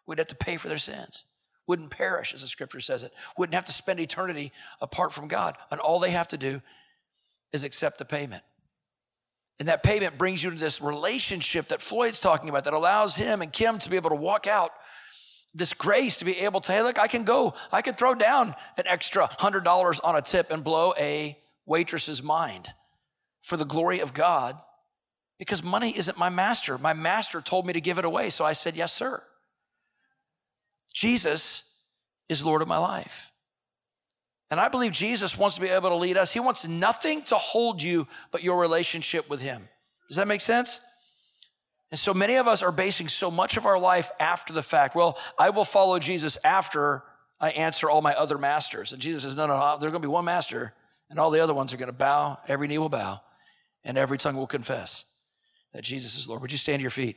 would 0.07 0.19
have 0.19 0.29
to 0.29 0.35
pay 0.35 0.57
for 0.57 0.69
their 0.69 0.79
sins 0.79 1.25
wouldn't 1.67 1.91
perish, 1.91 2.35
as 2.35 2.43
the 2.43 2.47
scripture 2.47 2.81
says 2.81 3.03
it, 3.03 3.13
wouldn't 3.37 3.55
have 3.55 3.65
to 3.65 3.73
spend 3.73 4.01
eternity 4.01 4.53
apart 4.81 5.13
from 5.13 5.29
God. 5.29 5.57
And 5.71 5.81
all 5.81 5.99
they 5.99 6.11
have 6.11 6.29
to 6.29 6.39
do 6.39 6.61
is 7.53 7.65
accept 7.65 7.99
the 7.99 8.05
payment. 8.05 8.43
And 9.59 9.69
that 9.69 9.83
payment 9.83 10.19
brings 10.19 10.43
you 10.43 10.51
to 10.51 10.57
this 10.57 10.83
relationship 10.83 11.69
that 11.69 11.81
Floyd's 11.81 12.21
talking 12.21 12.49
about 12.49 12.65
that 12.65 12.75
allows 12.75 13.17
him 13.17 13.41
and 13.41 13.53
Kim 13.53 13.79
to 13.79 13.91
be 13.91 13.97
able 13.97 14.11
to 14.11 14.17
walk 14.17 14.47
out 14.47 14.73
this 15.55 15.73
grace 15.73 16.17
to 16.19 16.25
be 16.25 16.41
able 16.41 16.61
to, 16.63 16.73
hey, 16.73 16.83
look, 16.83 16.99
I 16.99 17.07
can 17.07 17.25
go, 17.25 17.55
I 17.71 17.81
can 17.81 17.95
throw 17.95 18.15
down 18.15 18.55
an 18.77 18.87
extra 18.87 19.29
$100 19.29 20.01
on 20.03 20.17
a 20.17 20.23
tip 20.23 20.51
and 20.51 20.65
blow 20.65 20.93
a 20.99 21.39
waitress's 21.65 22.23
mind 22.23 22.69
for 23.41 23.57
the 23.57 23.65
glory 23.65 24.01
of 24.01 24.13
God 24.13 24.59
because 25.39 25.63
money 25.63 25.97
isn't 25.97 26.19
my 26.19 26.29
master. 26.29 26.77
My 26.79 26.93
master 26.93 27.41
told 27.41 27.67
me 27.67 27.73
to 27.73 27.81
give 27.81 27.99
it 27.99 28.05
away. 28.05 28.31
So 28.31 28.45
I 28.45 28.53
said, 28.53 28.77
yes, 28.77 28.93
sir. 28.93 29.23
Jesus 30.93 31.75
is 32.29 32.45
Lord 32.45 32.63
of 32.63 32.69
my 32.69 32.79
life. 32.79 33.31
And 34.51 34.61
I 34.61 34.69
believe 34.69 34.93
Jesus 34.93 35.37
wants 35.37 35.57
to 35.57 35.63
be 35.63 35.69
able 35.69 35.89
to 35.91 35.97
lead 35.97 36.17
us. 36.17 36.33
He 36.33 36.41
wants 36.41 36.67
nothing 36.67 37.23
to 37.23 37.35
hold 37.35 37.83
you 37.83 38.07
but 38.31 38.43
your 38.43 38.59
relationship 38.61 39.29
with 39.29 39.41
Him. 39.41 39.69
Does 40.09 40.17
that 40.17 40.29
make 40.29 40.41
sense? 40.41 40.81
And 41.91 41.99
so 41.99 42.13
many 42.13 42.37
of 42.37 42.49
us 42.49 42.63
are 42.63 42.73
basing 42.73 43.09
so 43.09 43.31
much 43.31 43.57
of 43.57 43.67
our 43.67 43.79
life 43.79 44.11
after 44.19 44.53
the 44.53 44.63
fact. 44.63 44.97
Well, 44.97 45.17
I 45.39 45.51
will 45.51 45.65
follow 45.65 45.99
Jesus 46.01 46.37
after 46.43 47.05
I 47.41 47.51
answer 47.51 47.89
all 47.89 48.01
my 48.01 48.15
other 48.15 48.39
masters. 48.39 48.93
And 48.93 49.01
Jesus 49.01 49.23
says, 49.23 49.37
no, 49.37 49.47
no, 49.47 49.59
no, 49.59 49.77
there's 49.79 49.93
going 49.93 50.03
to 50.03 50.09
be 50.09 50.13
one 50.13 50.25
master, 50.25 50.75
and 51.11 51.21
all 51.21 51.31
the 51.31 51.41
other 51.41 51.55
ones 51.55 51.73
are 51.73 51.77
going 51.77 51.87
to 51.87 51.93
bow, 51.93 52.39
every 52.49 52.67
knee 52.67 52.79
will 52.79 52.89
bow, 52.89 53.21
and 53.85 53.97
every 53.99 54.19
tongue 54.19 54.37
will 54.37 54.47
confess 54.47 55.05
that 55.73 55.83
Jesus 55.83 56.19
is 56.19 56.29
Lord. 56.29 56.41
Would 56.41 56.53
you 56.53 56.59
stand 56.59 56.81
to 56.81 56.83
your 56.83 56.91
feet? 56.91 57.17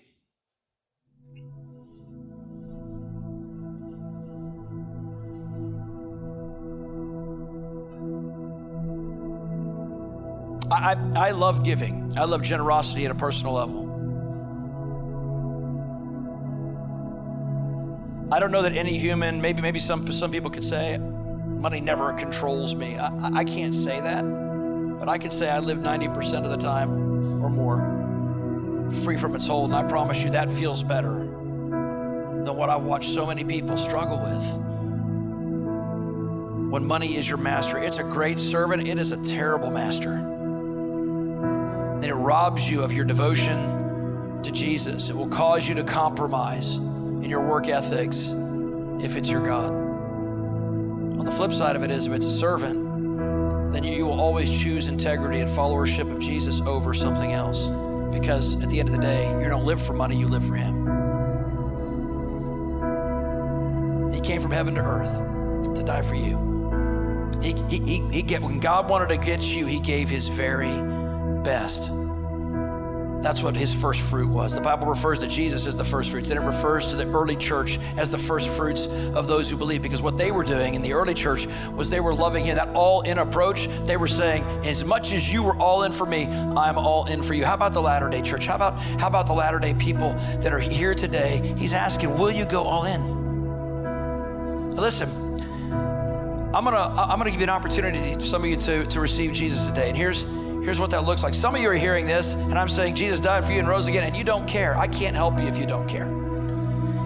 I, 10.69 10.93
I, 11.15 11.27
I 11.27 11.31
love 11.31 11.63
giving. 11.63 12.11
I 12.17 12.25
love 12.25 12.41
generosity 12.41 13.05
at 13.05 13.11
a 13.11 13.15
personal 13.15 13.53
level. 13.53 13.96
I 18.29 18.39
don't 18.39 18.51
know 18.51 18.61
that 18.63 18.73
any 18.73 18.97
human, 18.97 19.39
maybe 19.39 19.61
maybe 19.61 19.79
some 19.79 20.11
some 20.11 20.31
people 20.31 20.49
could 20.49 20.63
say, 20.63 20.97
money 20.97 21.79
never 21.79 22.11
controls 22.11 22.75
me. 22.75 22.97
I, 22.97 23.37
I 23.37 23.43
can't 23.45 23.73
say 23.73 24.01
that, 24.01 24.21
but 24.99 25.07
I 25.07 25.17
can 25.17 25.31
say 25.31 25.49
I 25.49 25.59
live 25.59 25.77
90% 25.77 26.43
of 26.43 26.49
the 26.49 26.57
time 26.57 27.41
or 27.41 27.49
more 27.49 28.91
free 29.03 29.15
from 29.15 29.33
its 29.33 29.47
hold, 29.47 29.71
and 29.71 29.75
I 29.75 29.83
promise 29.83 30.21
you 30.23 30.31
that 30.31 30.51
feels 30.51 30.83
better 30.83 31.19
than 31.19 32.53
what 32.55 32.69
I've 32.69 32.83
watched 32.83 33.09
so 33.09 33.25
many 33.25 33.45
people 33.45 33.77
struggle 33.77 34.19
with. 34.19 34.57
When 36.69 36.85
money 36.85 37.15
is 37.15 37.29
your 37.29 37.37
master, 37.37 37.77
it's 37.77 37.97
a 37.97 38.03
great 38.03 38.41
servant, 38.41 38.89
it 38.89 38.99
is 38.99 39.13
a 39.13 39.23
terrible 39.23 39.71
master. 39.71 40.15
And 41.95 42.05
it 42.05 42.13
robs 42.13 42.69
you 42.69 42.83
of 42.83 42.91
your 42.91 43.05
devotion 43.05 44.41
to 44.43 44.51
Jesus. 44.51 45.07
It 45.09 45.15
will 45.15 45.29
cause 45.29 45.67
you 45.67 45.75
to 45.75 45.83
compromise 45.85 46.77
in 47.21 47.29
your 47.29 47.41
work 47.41 47.67
ethics 47.67 48.29
if 48.99 49.15
it's 49.15 49.29
your 49.29 49.45
God. 49.45 49.71
On 49.71 51.25
the 51.25 51.31
flip 51.31 51.53
side 51.53 51.75
of 51.75 51.83
it 51.83 51.91
is 51.91 52.07
if 52.07 52.13
it's 52.13 52.25
a 52.25 52.31
servant, 52.31 53.71
then 53.71 53.83
you 53.83 54.05
will 54.05 54.19
always 54.19 54.49
choose 54.49 54.87
integrity 54.87 55.39
and 55.39 55.49
followership 55.49 56.11
of 56.11 56.19
Jesus 56.19 56.61
over 56.61 56.93
something 56.93 57.33
else. 57.33 57.69
Because 58.11 58.61
at 58.63 58.69
the 58.69 58.79
end 58.79 58.89
of 58.89 58.95
the 58.95 59.01
day, 59.01 59.29
you 59.41 59.49
don't 59.49 59.65
live 59.65 59.81
for 59.81 59.93
money, 59.93 60.17
you 60.17 60.27
live 60.27 60.45
for 60.45 60.55
Him. 60.55 60.85
He 64.13 64.21
came 64.21 64.41
from 64.41 64.51
heaven 64.51 64.75
to 64.75 64.81
earth 64.81 65.23
to 65.75 65.83
die 65.83 66.01
for 66.01 66.15
you. 66.15 66.47
He, 67.41 67.53
he, 67.69 67.83
he, 67.83 68.07
he 68.09 68.21
get, 68.21 68.41
when 68.41 68.59
God 68.59 68.89
wanted 68.89 69.09
to 69.09 69.17
get 69.17 69.43
you, 69.43 69.65
He 69.65 69.79
gave 69.79 70.09
His 70.09 70.27
very 70.27 70.73
best. 71.43 71.91
That's 73.27 73.43
what 73.43 73.57
his 73.57 73.75
first 73.75 73.99
fruit 73.99 74.29
was. 74.29 74.55
The 74.55 74.61
Bible 74.61 74.87
refers 74.87 75.19
to 75.19 75.27
Jesus 75.27 75.67
as 75.67 75.75
the 75.75 75.83
first 75.83 76.11
fruits. 76.11 76.29
Then 76.29 76.37
it 76.37 76.45
refers 76.45 76.87
to 76.87 76.95
the 76.95 77.05
early 77.07 77.35
church 77.35 77.77
as 77.97 78.09
the 78.09 78.17
first 78.17 78.47
fruits 78.47 78.85
of 78.85 79.27
those 79.27 79.49
who 79.49 79.57
believe. 79.57 79.81
Because 79.81 80.01
what 80.01 80.17
they 80.17 80.31
were 80.31 80.45
doing 80.45 80.75
in 80.75 80.81
the 80.81 80.93
early 80.93 81.13
church 81.13 81.45
was 81.75 81.89
they 81.89 81.99
were 81.99 82.13
loving 82.13 82.45
him. 82.45 82.55
That 82.55 82.69
all 82.73 83.01
in 83.01 83.17
approach, 83.17 83.67
they 83.83 83.97
were 83.97 84.07
saying, 84.07 84.45
as 84.63 84.85
much 84.85 85.11
as 85.11 85.29
you 85.29 85.43
were 85.43 85.57
all 85.57 85.83
in 85.83 85.91
for 85.91 86.05
me, 86.05 86.23
I'm 86.27 86.77
all 86.77 87.05
in 87.07 87.21
for 87.21 87.33
you. 87.33 87.43
How 87.43 87.55
about 87.55 87.73
the 87.73 87.81
latter 87.81 88.07
day 88.07 88.21
church? 88.21 88.45
How 88.45 88.55
about 88.55 88.79
how 88.79 89.07
about 89.07 89.27
the 89.27 89.33
latter 89.33 89.59
day 89.59 89.73
people 89.73 90.13
that 90.13 90.53
are 90.53 90.59
here 90.59 90.95
today? 90.95 91.53
He's 91.57 91.73
asking, 91.73 92.17
will 92.17 92.31
you 92.31 92.45
go 92.45 92.63
all 92.63 92.85
in? 92.85 94.73
Listen, 94.73 95.09
I'm 96.55 96.63
gonna 96.63 96.77
I'm 96.77 97.17
gonna 97.17 97.31
give 97.31 97.41
you 97.41 97.47
an 97.47 97.49
opportunity, 97.49 98.21
some 98.21 98.45
of 98.45 98.49
you, 98.49 98.55
to, 98.55 98.85
to 98.85 99.01
receive 99.01 99.33
Jesus 99.33 99.65
today. 99.65 99.89
And 99.89 99.97
here's 99.97 100.25
Here's 100.67 100.81
what 100.81 100.89
that 100.89 101.05
looks 101.05 101.23
like. 101.23 101.33
Some 101.33 101.55
of 101.55 101.61
you 101.61 101.69
are 101.69 101.75
hearing 101.75 102.05
this, 102.05 102.33
and 102.33 102.59
I'm 102.59 102.67
saying 102.67 102.95
Jesus 102.95 103.21
died 103.21 103.45
for 103.45 103.53
you 103.53 103.59
and 103.59 103.69
rose 103.69 103.87
again, 103.87 104.03
and 104.03 104.17
you 104.17 104.25
don't 104.25 104.45
care. 104.45 104.77
I 104.77 104.85
can't 104.85 105.15
help 105.15 105.39
you 105.39 105.47
if 105.47 105.57
you 105.57 105.65
don't 105.65 105.87
care. 105.87 106.09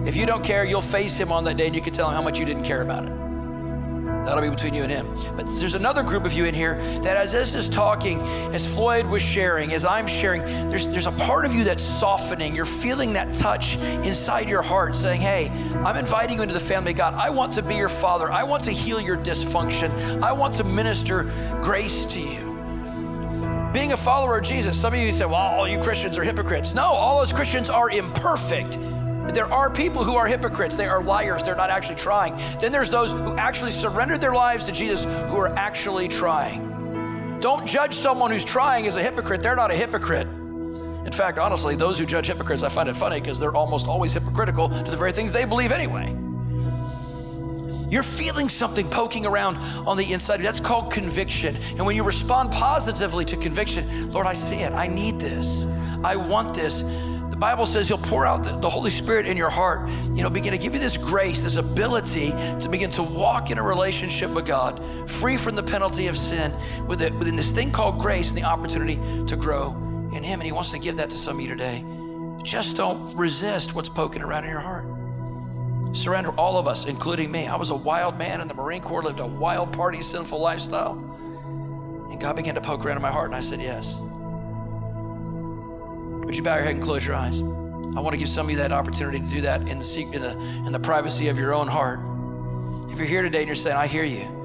If 0.04 0.16
you 0.16 0.26
don't 0.26 0.42
care, 0.42 0.64
you'll 0.64 0.80
face 0.80 1.16
him 1.16 1.30
on 1.30 1.44
that 1.44 1.58
day 1.58 1.66
and 1.66 1.74
you 1.76 1.80
can 1.80 1.92
tell 1.92 2.08
him 2.08 2.16
how 2.16 2.22
much 2.22 2.40
you 2.40 2.44
didn't 2.44 2.64
care 2.64 2.82
about 2.82 3.04
it. 3.04 3.12
That'll 4.26 4.42
be 4.42 4.50
between 4.50 4.74
you 4.74 4.82
and 4.82 4.90
him. 4.90 5.06
But 5.36 5.46
there's 5.46 5.76
another 5.76 6.02
group 6.02 6.26
of 6.26 6.32
you 6.32 6.44
in 6.46 6.56
here 6.56 6.74
that, 7.02 7.16
as 7.16 7.30
this 7.30 7.54
is 7.54 7.68
talking, 7.68 8.20
as 8.52 8.66
Floyd 8.66 9.06
was 9.06 9.22
sharing, 9.22 9.72
as 9.72 9.84
I'm 9.84 10.08
sharing, 10.08 10.42
there's, 10.68 10.88
there's 10.88 11.06
a 11.06 11.12
part 11.12 11.44
of 11.44 11.54
you 11.54 11.62
that's 11.62 11.84
softening. 11.84 12.56
You're 12.56 12.64
feeling 12.64 13.12
that 13.12 13.32
touch 13.32 13.76
inside 13.76 14.48
your 14.48 14.62
heart 14.62 14.96
saying, 14.96 15.20
Hey, 15.20 15.50
I'm 15.84 15.96
inviting 15.96 16.38
you 16.38 16.42
into 16.42 16.54
the 16.54 16.58
family 16.58 16.90
of 16.90 16.96
God. 16.96 17.14
I 17.14 17.30
want 17.30 17.52
to 17.52 17.62
be 17.62 17.76
your 17.76 17.88
father. 17.88 18.28
I 18.28 18.42
want 18.42 18.64
to 18.64 18.72
heal 18.72 19.00
your 19.00 19.18
dysfunction. 19.18 20.20
I 20.20 20.32
want 20.32 20.54
to 20.54 20.64
minister 20.64 21.30
grace 21.62 22.04
to 22.06 22.18
you 22.18 22.41
being 23.72 23.92
a 23.92 23.96
follower 23.96 24.38
of 24.38 24.44
Jesus, 24.44 24.78
some 24.78 24.92
of 24.92 25.00
you 25.00 25.10
say, 25.12 25.24
well, 25.24 25.34
all 25.34 25.66
you 25.66 25.78
Christians 25.78 26.18
are 26.18 26.24
hypocrites. 26.24 26.74
No, 26.74 26.84
all 26.84 27.18
those 27.20 27.32
Christians 27.32 27.70
are 27.70 27.90
imperfect. 27.90 28.78
There 29.34 29.46
are 29.46 29.70
people 29.70 30.04
who 30.04 30.14
are 30.16 30.26
hypocrites. 30.26 30.76
They 30.76 30.86
are 30.86 31.02
liars. 31.02 31.44
They're 31.44 31.56
not 31.56 31.70
actually 31.70 31.94
trying. 31.94 32.36
Then 32.60 32.70
there's 32.70 32.90
those 32.90 33.12
who 33.12 33.34
actually 33.36 33.70
surrendered 33.70 34.20
their 34.20 34.34
lives 34.34 34.66
to 34.66 34.72
Jesus 34.72 35.04
who 35.04 35.36
are 35.36 35.48
actually 35.56 36.08
trying. 36.08 37.38
Don't 37.40 37.66
judge 37.66 37.94
someone 37.94 38.30
who's 38.30 38.44
trying 38.44 38.86
as 38.86 38.96
a 38.96 39.02
hypocrite. 39.02 39.40
They're 39.40 39.56
not 39.56 39.70
a 39.70 39.74
hypocrite. 39.74 40.26
In 40.26 41.12
fact, 41.12 41.38
honestly, 41.38 41.74
those 41.74 41.98
who 41.98 42.06
judge 42.06 42.26
hypocrites, 42.26 42.62
I 42.62 42.68
find 42.68 42.88
it 42.88 42.96
funny 42.96 43.20
because 43.20 43.40
they're 43.40 43.54
almost 43.54 43.86
always 43.88 44.12
hypocritical 44.12 44.68
to 44.68 44.90
the 44.90 44.96
very 44.96 45.12
things 45.12 45.32
they 45.32 45.44
believe 45.44 45.72
anyway. 45.72 46.14
You're 47.92 48.02
feeling 48.02 48.48
something 48.48 48.88
poking 48.88 49.26
around 49.26 49.58
on 49.86 49.98
the 49.98 50.14
inside. 50.14 50.40
That's 50.40 50.60
called 50.60 50.90
conviction. 50.90 51.54
And 51.76 51.84
when 51.84 51.94
you 51.94 52.04
respond 52.04 52.50
positively 52.50 53.26
to 53.26 53.36
conviction, 53.36 54.10
Lord, 54.10 54.26
I 54.26 54.32
see 54.32 54.56
it. 54.56 54.72
I 54.72 54.86
need 54.86 55.20
this. 55.20 55.66
I 56.02 56.16
want 56.16 56.54
this. 56.54 56.80
The 56.80 57.36
Bible 57.38 57.66
says 57.66 57.88
He'll 57.88 57.98
pour 57.98 58.24
out 58.24 58.44
the, 58.62 58.70
Holy 58.70 58.90
Spirit 58.90 59.26
in 59.26 59.36
your 59.36 59.50
heart, 59.50 59.86
you 60.14 60.22
know, 60.22 60.30
begin 60.30 60.52
to 60.52 60.58
give 60.58 60.72
you 60.72 60.80
this 60.80 60.96
grace, 60.96 61.42
this 61.42 61.56
ability 61.56 62.30
to 62.30 62.68
begin 62.70 62.88
to 62.92 63.02
walk 63.02 63.50
in 63.50 63.58
a 63.58 63.62
relationship 63.62 64.30
with 64.30 64.46
God, 64.46 64.80
free 65.06 65.36
from 65.36 65.54
the 65.54 65.62
penalty 65.62 66.06
of 66.06 66.16
sin, 66.16 66.50
with 66.86 67.02
within 67.18 67.36
this 67.36 67.52
thing 67.52 67.70
called 67.70 67.98
grace 67.98 68.30
and 68.30 68.38
the 68.38 68.44
opportunity 68.44 68.96
to 69.26 69.36
grow 69.36 69.72
in 70.14 70.22
Him. 70.22 70.40
And 70.40 70.44
He 70.44 70.52
wants 70.52 70.70
to 70.70 70.78
give 70.78 70.96
that 70.96 71.10
to 71.10 71.18
some 71.18 71.36
of 71.36 71.42
you 71.42 71.48
today. 71.48 71.84
Just 72.42 72.78
don't 72.78 73.14
resist 73.18 73.74
what's 73.74 73.90
poking 73.90 74.22
around 74.22 74.44
in 74.44 74.50
your 74.50 74.60
heart. 74.60 74.91
Surrender 75.92 76.30
all 76.32 76.58
of 76.58 76.66
us, 76.66 76.86
including 76.86 77.30
me. 77.30 77.46
I 77.46 77.56
was 77.56 77.70
a 77.70 77.74
wild 77.74 78.16
man 78.16 78.40
in 78.40 78.48
the 78.48 78.54
Marine 78.54 78.82
Corps, 78.82 79.02
lived 79.02 79.20
a 79.20 79.26
wild 79.26 79.72
party, 79.72 80.00
sinful 80.00 80.40
lifestyle. 80.40 80.92
And 82.10 82.18
God 82.20 82.36
began 82.36 82.54
to 82.54 82.60
poke 82.60 82.84
around 82.84 82.96
in 82.96 83.02
my 83.02 83.10
heart, 83.10 83.26
and 83.26 83.34
I 83.36 83.40
said, 83.40 83.60
Yes. 83.60 83.94
Would 86.24 86.36
you 86.36 86.42
bow 86.42 86.54
your 86.54 86.64
head 86.64 86.74
and 86.74 86.82
close 86.82 87.06
your 87.06 87.14
eyes? 87.14 87.42
I 87.42 88.00
want 88.00 88.12
to 88.12 88.16
give 88.16 88.28
some 88.28 88.46
of 88.46 88.50
you 88.50 88.56
that 88.58 88.72
opportunity 88.72 89.20
to 89.20 89.26
do 89.26 89.40
that 89.42 89.68
in 89.68 89.78
the, 89.78 90.08
in 90.12 90.20
the, 90.22 90.38
in 90.66 90.72
the 90.72 90.80
privacy 90.80 91.28
of 91.28 91.38
your 91.38 91.52
own 91.52 91.68
heart. 91.68 92.00
If 92.90 92.98
you're 92.98 93.06
here 93.06 93.22
today 93.22 93.40
and 93.40 93.46
you're 93.46 93.54
saying, 93.54 93.76
I 93.76 93.86
hear 93.86 94.04
you, 94.04 94.41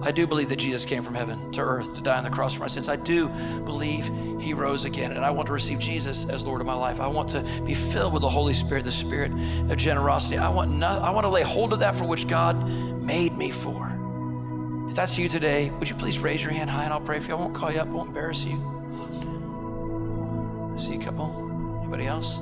I 0.00 0.12
do 0.12 0.26
believe 0.26 0.48
that 0.50 0.56
Jesus 0.56 0.84
came 0.84 1.02
from 1.02 1.14
heaven 1.14 1.50
to 1.52 1.60
earth 1.60 1.96
to 1.96 2.00
die 2.00 2.16
on 2.16 2.24
the 2.24 2.30
cross 2.30 2.54
for 2.54 2.60
my 2.60 2.68
sins. 2.68 2.88
I 2.88 2.96
do 2.96 3.28
believe 3.64 4.10
he 4.40 4.54
rose 4.54 4.84
again, 4.84 5.12
and 5.12 5.24
I 5.24 5.30
want 5.30 5.46
to 5.46 5.52
receive 5.52 5.80
Jesus 5.80 6.28
as 6.28 6.46
Lord 6.46 6.60
of 6.60 6.66
my 6.66 6.74
life. 6.74 7.00
I 7.00 7.08
want 7.08 7.30
to 7.30 7.42
be 7.64 7.74
filled 7.74 8.12
with 8.12 8.22
the 8.22 8.28
Holy 8.28 8.54
Spirit, 8.54 8.84
the 8.84 8.92
Spirit 8.92 9.32
of 9.32 9.76
generosity. 9.76 10.38
I 10.38 10.48
want, 10.48 10.70
no, 10.70 10.86
I 10.86 11.10
want 11.10 11.24
to 11.24 11.30
lay 11.30 11.42
hold 11.42 11.72
of 11.72 11.80
that 11.80 11.96
for 11.96 12.04
which 12.04 12.28
God 12.28 12.64
made 13.02 13.36
me 13.36 13.50
for. 13.50 13.92
If 14.88 14.94
that's 14.94 15.18
you 15.18 15.28
today, 15.28 15.70
would 15.70 15.88
you 15.88 15.96
please 15.96 16.20
raise 16.20 16.42
your 16.42 16.52
hand 16.52 16.70
high 16.70 16.84
and 16.84 16.92
I'll 16.92 17.00
pray 17.00 17.18
for 17.18 17.28
you? 17.28 17.36
I 17.36 17.40
won't 17.40 17.54
call 17.54 17.72
you 17.72 17.80
up, 17.80 17.88
I 17.88 17.90
won't 17.90 18.08
embarrass 18.08 18.44
you. 18.44 18.56
I 20.74 20.78
see 20.78 20.94
a 20.94 21.00
couple. 21.00 21.80
Anybody 21.82 22.06
else? 22.06 22.38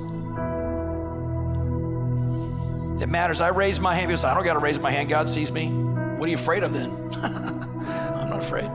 It 3.01 3.09
matters. 3.09 3.41
I 3.41 3.49
raise 3.49 3.79
my 3.79 3.95
hand 3.95 4.07
because 4.07 4.23
I 4.23 4.33
don't 4.33 4.43
got 4.43 4.53
to 4.53 4.59
raise 4.59 4.79
my 4.79 4.91
hand. 4.91 5.09
God 5.09 5.27
sees 5.27 5.51
me. 5.51 5.86
What 6.17 6.27
are 6.27 6.29
you 6.29 6.37
afraid 6.37 6.63
of 6.63 6.73
then? 6.73 6.91
I'm 7.17 8.29
not 8.29 8.39
afraid. 8.39 8.69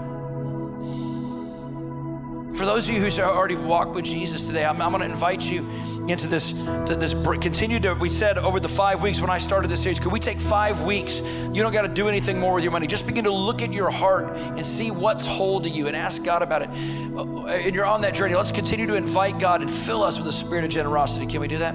For 2.57 2.67
those 2.67 2.89
of 2.89 2.95
you 2.95 3.01
who 3.01 3.23
already 3.23 3.57
walk 3.57 3.95
with 3.95 4.05
Jesus 4.05 4.47
today, 4.47 4.65
I'm, 4.65 4.81
I'm 4.81 4.93
going 4.93 5.01
to 5.01 5.11
invite 5.11 5.43
you 5.43 5.67
into 6.07 6.29
this, 6.29 6.53
to 6.53 6.97
this, 6.97 7.15
continue 7.41 7.81
to, 7.81 7.95
we 7.95 8.09
said 8.09 8.39
over 8.39 8.61
the 8.61 8.69
five 8.69 9.03
weeks 9.03 9.21
when 9.21 9.31
I 9.31 9.39
started 9.39 9.69
this 9.69 9.83
series, 9.83 9.99
could 9.99 10.13
we 10.13 10.21
take 10.21 10.39
five 10.39 10.83
weeks? 10.83 11.21
You 11.21 11.63
don't 11.63 11.73
got 11.73 11.83
to 11.83 11.89
do 11.89 12.09
anything 12.09 12.39
more 12.39 12.55
with 12.55 12.63
your 12.63 12.71
money. 12.71 12.87
Just 12.87 13.07
begin 13.07 13.25
to 13.25 13.33
look 13.33 13.63
at 13.63 13.73
your 13.73 13.91
heart 13.91 14.37
and 14.37 14.65
see 14.65 14.91
what's 14.91 15.27
holding 15.27 15.75
you 15.75 15.89
and 15.89 15.97
ask 15.97 16.23
God 16.23 16.43
about 16.43 16.63
it. 16.63 16.69
Uh, 17.17 17.47
and 17.47 17.75
you're 17.75 17.87
on 17.87 18.03
that 18.03 18.15
journey. 18.15 18.35
Let's 18.37 18.53
continue 18.53 18.87
to 18.87 18.95
invite 18.95 19.41
God 19.41 19.63
and 19.63 19.71
fill 19.71 20.03
us 20.05 20.19
with 20.19 20.27
the 20.27 20.33
spirit 20.33 20.65
of 20.65 20.71
generosity. 20.71 21.27
Can 21.27 21.41
we 21.41 21.49
do 21.49 21.59
that? 21.59 21.75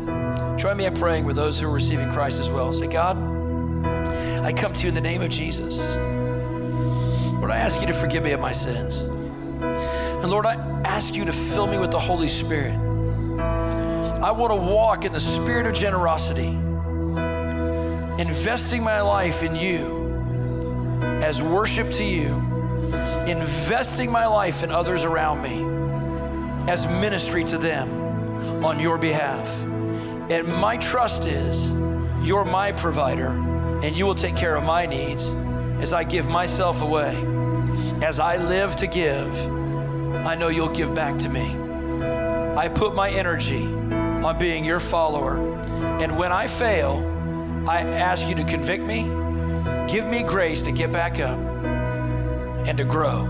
Join 0.57 0.77
me 0.77 0.85
in 0.85 0.93
praying 0.93 1.25
with 1.25 1.35
those 1.35 1.59
who 1.59 1.67
are 1.67 1.73
receiving 1.73 2.09
Christ 2.11 2.39
as 2.39 2.49
well. 2.49 2.71
Say, 2.71 2.87
God, 2.87 3.17
I 4.47 4.53
come 4.53 4.73
to 4.75 4.83
you 4.83 4.87
in 4.87 4.95
the 4.95 5.01
name 5.01 5.21
of 5.21 5.29
Jesus. 5.29 5.97
Lord, 5.97 7.51
I 7.51 7.57
ask 7.57 7.81
you 7.81 7.87
to 7.87 7.93
forgive 7.93 8.23
me 8.23 8.31
of 8.31 8.39
my 8.39 8.53
sins. 8.53 9.01
And 9.01 10.31
Lord, 10.31 10.45
I 10.45 10.53
ask 10.85 11.13
you 11.13 11.25
to 11.25 11.33
fill 11.33 11.67
me 11.67 11.77
with 11.77 11.91
the 11.91 11.99
Holy 11.99 12.29
Spirit. 12.29 12.73
I 13.41 14.31
want 14.31 14.53
to 14.53 14.55
walk 14.55 15.03
in 15.03 15.11
the 15.11 15.19
spirit 15.19 15.67
of 15.67 15.73
generosity, 15.73 16.47
investing 18.23 18.81
my 18.81 19.01
life 19.01 19.43
in 19.43 19.53
you 19.53 20.23
as 21.21 21.43
worship 21.43 21.91
to 21.91 22.05
you, 22.05 22.35
investing 23.27 24.09
my 24.09 24.27
life 24.27 24.63
in 24.63 24.71
others 24.71 25.03
around 25.03 25.41
me 25.41 26.71
as 26.71 26.87
ministry 26.87 27.43
to 27.43 27.57
them 27.57 28.63
on 28.63 28.79
your 28.79 28.97
behalf. 28.97 29.59
And 30.31 30.47
my 30.47 30.77
trust 30.77 31.25
is 31.25 31.69
you're 32.25 32.45
my 32.45 32.71
provider 32.71 33.46
and 33.83 33.95
you 33.95 34.05
will 34.05 34.15
take 34.15 34.35
care 34.35 34.55
of 34.55 34.63
my 34.63 34.85
needs 34.85 35.33
as 35.79 35.93
I 35.93 36.03
give 36.03 36.27
myself 36.27 36.81
away. 36.81 37.15
As 38.01 38.19
I 38.19 38.37
live 38.37 38.75
to 38.77 38.87
give, 38.87 39.35
I 40.25 40.35
know 40.35 40.47
you'll 40.49 40.69
give 40.69 40.93
back 40.93 41.17
to 41.19 41.29
me. 41.29 41.55
I 42.57 42.67
put 42.67 42.95
my 42.95 43.09
energy 43.09 43.65
on 43.65 44.37
being 44.39 44.65
your 44.65 44.79
follower. 44.79 45.37
And 46.01 46.17
when 46.17 46.31
I 46.31 46.47
fail, 46.47 47.03
I 47.67 47.81
ask 47.81 48.27
you 48.27 48.35
to 48.35 48.43
convict 48.43 48.83
me, 48.83 49.03
give 49.87 50.07
me 50.07 50.23
grace 50.23 50.61
to 50.63 50.71
get 50.71 50.91
back 50.91 51.19
up 51.19 51.37
and 51.37 52.77
to 52.77 52.83
grow, 52.83 53.25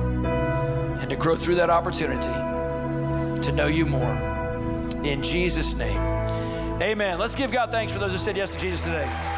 and 1.00 1.10
to 1.10 1.16
grow 1.16 1.36
through 1.36 1.56
that 1.56 1.70
opportunity 1.70 3.42
to 3.42 3.52
know 3.52 3.68
you 3.68 3.86
more. 3.86 4.16
In 5.04 5.22
Jesus' 5.22 5.76
name, 5.76 6.00
amen. 6.82 7.20
Let's 7.20 7.36
give 7.36 7.52
God 7.52 7.70
thanks 7.70 7.94
for 7.94 8.00
those 8.00 8.14
who 8.14 8.18
said 8.18 8.38
yes 8.38 8.52
to 8.52 8.58
Jesus 8.58 8.82
today. 8.82 9.37